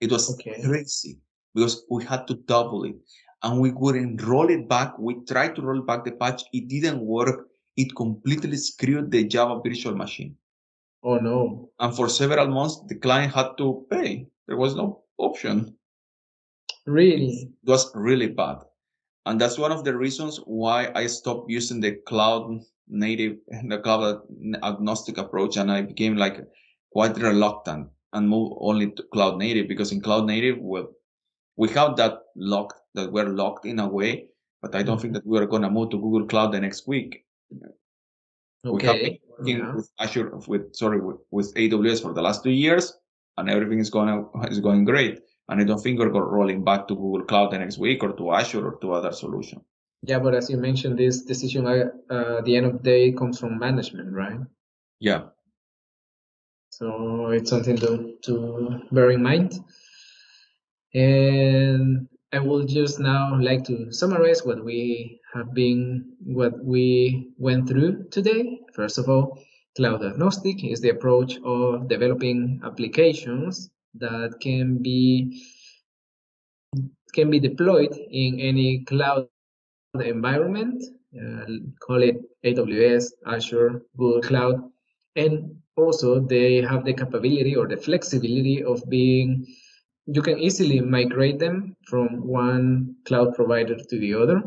It 0.00 0.10
was 0.10 0.32
Okay. 0.34 0.60
crazy 0.62 1.20
because 1.54 1.84
we 1.88 2.02
had 2.04 2.26
to 2.28 2.34
double 2.34 2.84
it 2.84 2.96
and 3.42 3.60
we 3.60 3.72
couldn't 3.72 4.22
roll 4.22 4.48
it 4.50 4.68
back. 4.68 4.98
We 4.98 5.24
tried 5.26 5.56
to 5.56 5.62
roll 5.62 5.82
back 5.82 6.04
the 6.04 6.12
patch. 6.12 6.42
It 6.52 6.68
didn't 6.68 7.00
work. 7.00 7.48
It 7.76 7.94
completely 7.96 8.56
screwed 8.56 9.10
the 9.10 9.24
Java 9.24 9.60
virtual 9.64 9.96
machine. 9.96 10.36
Oh 11.02 11.16
no. 11.16 11.70
And 11.80 11.94
for 11.94 12.08
several 12.08 12.46
months, 12.48 12.80
the 12.86 12.94
client 12.94 13.34
had 13.34 13.56
to 13.58 13.86
pay. 13.90 14.26
There 14.46 14.56
was 14.56 14.74
no 14.74 15.02
option. 15.18 15.74
Really? 16.86 17.50
It 17.64 17.68
was 17.68 17.90
really 17.94 18.28
bad. 18.28 18.58
And 19.26 19.40
that's 19.40 19.58
one 19.58 19.72
of 19.72 19.84
the 19.84 19.96
reasons 19.96 20.38
why 20.44 20.90
I 20.94 21.06
stopped 21.06 21.48
using 21.48 21.80
the 21.80 21.92
cloud 22.06 22.60
native, 22.88 23.38
and 23.48 23.70
the 23.70 23.78
cloud 23.78 24.22
agnostic 24.62 25.18
approach. 25.18 25.56
And 25.56 25.70
I 25.70 25.82
became 25.82 26.16
like 26.16 26.40
quite 26.92 27.16
reluctant 27.16 27.88
and 28.12 28.28
moved 28.28 28.56
only 28.60 28.90
to 28.90 29.02
cloud 29.12 29.38
native 29.38 29.68
because 29.68 29.92
in 29.92 30.00
cloud 30.00 30.26
native, 30.26 30.58
well, 30.60 30.88
we 31.56 31.68
have 31.70 31.96
that 31.96 32.18
locked, 32.36 32.81
that 32.94 33.10
we're 33.12 33.28
locked 33.28 33.66
in 33.66 33.78
a 33.78 33.88
way, 33.88 34.28
but 34.60 34.74
I 34.74 34.82
don't 34.82 35.00
think 35.00 35.14
that 35.14 35.26
we're 35.26 35.46
going 35.46 35.62
to 35.62 35.70
move 35.70 35.90
to 35.90 35.98
Google 35.98 36.26
Cloud 36.26 36.52
the 36.52 36.60
next 36.60 36.86
week. 36.86 37.24
We 37.50 37.58
have 37.60 38.72
been 38.72 38.74
Okay. 38.74 39.20
working 39.28 39.58
Yeah. 39.58 39.74
with 39.74 39.90
Azure, 39.98 40.36
with 40.46 40.74
sorry, 40.76 41.00
with, 41.00 41.16
with 41.30 41.52
AWS 41.54 42.02
for 42.02 42.12
the 42.12 42.22
last 42.22 42.44
two 42.44 42.50
years, 42.52 42.92
and 43.36 43.48
everything 43.50 43.80
is 43.80 43.90
going 43.90 44.28
is 44.50 44.60
going 44.60 44.84
great. 44.84 45.20
And 45.48 45.60
I 45.60 45.64
don't 45.64 45.80
think 45.82 45.98
we're 45.98 46.10
go- 46.10 46.20
rolling 46.20 46.62
back 46.64 46.86
to 46.88 46.94
Google 46.94 47.24
Cloud 47.24 47.50
the 47.52 47.58
next 47.58 47.78
week 47.78 48.04
or 48.04 48.12
to 48.12 48.32
Azure 48.32 48.64
or 48.68 48.78
to 48.80 48.92
other 48.92 49.12
solution. 49.12 49.60
Yeah, 50.04 50.18
but 50.20 50.34
as 50.34 50.48
you 50.50 50.56
mentioned, 50.56 50.98
this 50.98 51.22
decision 51.22 51.66
uh, 51.66 51.90
uh, 52.10 52.38
at 52.38 52.44
the 52.44 52.56
end 52.56 52.66
of 52.66 52.72
the 52.74 52.82
day 52.82 53.12
comes 53.12 53.38
from 53.38 53.58
management, 53.58 54.12
right? 54.12 54.38
Yeah, 55.00 55.22
So 56.70 57.28
it's 57.30 57.50
something 57.50 57.76
to, 57.78 58.14
to 58.22 58.80
bear 58.92 59.10
in 59.10 59.22
mind. 59.22 59.58
And 60.94 62.08
I 62.32 62.38
would 62.38 62.68
just 62.68 62.98
now 62.98 63.38
like 63.38 63.64
to 63.64 63.92
summarize 63.92 64.42
what 64.42 64.64
we 64.64 65.20
have 65.34 65.52
been, 65.52 66.16
what 66.24 66.64
we 66.64 67.30
went 67.36 67.68
through 67.68 68.08
today. 68.10 68.60
First 68.72 68.96
of 68.96 69.08
all, 69.10 69.38
cloud 69.76 70.02
agnostic 70.02 70.64
is 70.64 70.80
the 70.80 70.90
approach 70.90 71.36
of 71.44 71.88
developing 71.88 72.60
applications 72.64 73.68
that 73.94 74.38
can 74.40 74.78
be 74.82 75.42
can 77.12 77.30
be 77.30 77.38
deployed 77.38 77.94
in 78.10 78.40
any 78.40 78.84
cloud 78.84 79.28
environment, 80.00 80.82
uh, 81.14 81.44
call 81.86 82.02
it 82.02 82.16
AWS, 82.44 83.12
Azure, 83.26 83.82
Google 83.98 84.22
Cloud, 84.22 84.62
and 85.16 85.56
also 85.76 86.20
they 86.20 86.62
have 86.62 86.86
the 86.86 86.94
capability 86.94 87.54
or 87.54 87.68
the 87.68 87.76
flexibility 87.76 88.64
of 88.64 88.88
being 88.88 89.46
you 90.06 90.22
can 90.22 90.38
easily 90.38 90.80
migrate 90.80 91.38
them 91.38 91.76
from 91.86 92.26
one 92.26 92.96
cloud 93.06 93.34
provider 93.34 93.76
to 93.76 93.98
the 93.98 94.14
other. 94.14 94.42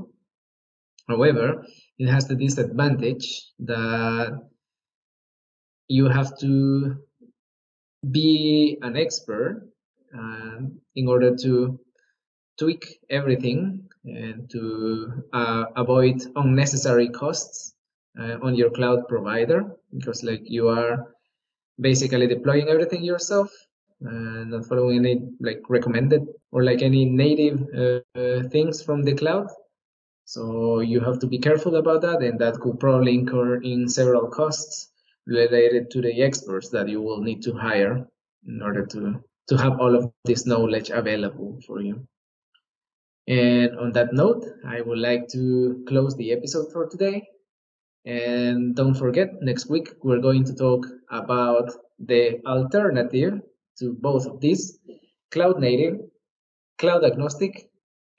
However 1.08 1.66
it 1.98 2.10
has 2.10 2.28
the 2.28 2.36
disadvantage 2.36 3.52
that 3.60 4.40
you 5.88 6.10
have 6.10 6.38
to 6.40 6.98
be 8.12 8.78
an 8.82 8.98
expert 8.98 9.70
um, 10.14 10.80
in 10.96 11.08
order 11.08 11.36
to 11.36 11.80
tweak 12.58 13.00
everything 13.10 13.88
and 14.06 14.50
to 14.50 15.24
uh, 15.34 15.66
avoid 15.76 16.22
unnecessary 16.36 17.10
costs 17.10 17.76
uh, 18.20 18.38
on 18.42 18.56
your 18.56 18.70
cloud 18.70 19.08
provider 19.08 19.64
because 19.98 20.24
like 20.24 20.42
you 20.46 20.70
are 20.70 21.14
basically 21.80 22.28
deploying 22.28 22.70
everything 22.70 23.04
yourself 23.04 23.50
and 24.02 24.52
not 24.52 24.66
following 24.66 25.06
any 25.06 25.30
like 25.40 25.62
recommended 25.70 26.28
or 26.52 26.64
like 26.64 26.82
any 26.82 27.06
native 27.06 27.62
uh, 27.76 28.20
uh, 28.20 28.44
things 28.50 28.82
from 28.82 29.04
the 29.04 29.14
cloud. 29.14 29.48
So 30.26 30.80
you 30.80 31.00
have 31.02 31.20
to 31.20 31.28
be 31.28 31.40
careful 31.40 31.76
about 31.76 32.02
that 32.02 32.22
and 32.24 32.40
that 32.40 32.60
could 32.60 32.80
probably 32.80 33.14
incur 33.14 33.62
in 33.62 33.88
several 33.88 34.28
costs 34.28 34.92
related 35.28 35.92
to 35.92 36.02
the 36.02 36.22
experts 36.22 36.70
that 36.70 36.90
you 36.90 37.02
will 37.02 37.22
need 37.22 37.44
to 37.44 37.54
hire 37.54 38.08
in 38.48 38.62
order 38.62 38.86
to 38.88 39.24
to 39.48 39.58
have 39.58 39.80
all 39.80 39.96
of 39.96 40.12
this 40.24 40.46
knowledge 40.48 40.90
available 40.90 41.60
for 41.68 41.80
you. 41.80 42.08
And 43.28 43.78
on 43.78 43.92
that 43.94 44.14
note 44.14 44.46
i 44.66 44.82
would 44.82 45.00
like 45.00 45.28
to 45.30 45.84
close 45.88 46.16
the 46.16 46.32
episode 46.32 46.72
for 46.72 46.88
today. 46.88 47.28
And 48.06 48.76
don't 48.76 48.94
forget, 48.94 49.42
next 49.42 49.68
week 49.68 49.90
we're 50.04 50.22
going 50.22 50.44
to 50.46 50.54
talk 50.54 50.86
about 51.10 51.72
the 51.98 52.40
alternative 52.46 53.42
to 53.80 53.94
both 53.94 54.26
of 54.26 54.40
these 54.42 54.80
cloud 55.32 55.60
native, 55.60 56.00
cloud 56.78 57.04
agnostic, 57.04 57.70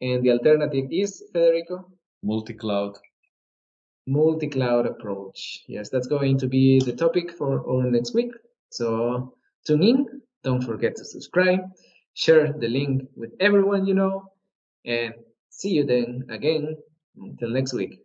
and 0.00 0.22
the 0.24 0.30
alternative 0.32 0.86
is, 0.90 1.22
Federico, 1.32 1.90
multi-cloud. 2.22 2.96
multi 4.06 4.48
cloud 4.48 4.86
approach. 4.86 5.64
Yes, 5.68 5.88
that's 5.90 6.06
going 6.06 6.38
to 6.38 6.46
be 6.46 6.80
the 6.80 6.92
topic 6.92 7.32
for 7.32 7.68
our 7.68 7.90
next 7.90 8.14
week. 8.14 8.32
So 8.70 9.34
tune 9.66 9.82
in, 9.82 10.22
don't 10.44 10.62
forget 10.62 10.96
to 10.96 11.04
subscribe, 11.04 11.60
share 12.14 12.52
the 12.52 12.68
link 12.68 13.08
with 13.16 13.32
everyone 13.40 13.86
you 13.86 13.94
know, 13.94 14.32
and 14.84 15.14
see 15.50 15.70
you 15.70 15.84
then 15.84 16.24
again 16.30 16.76
until 17.16 17.50
next 17.50 17.72
week. 17.74 18.00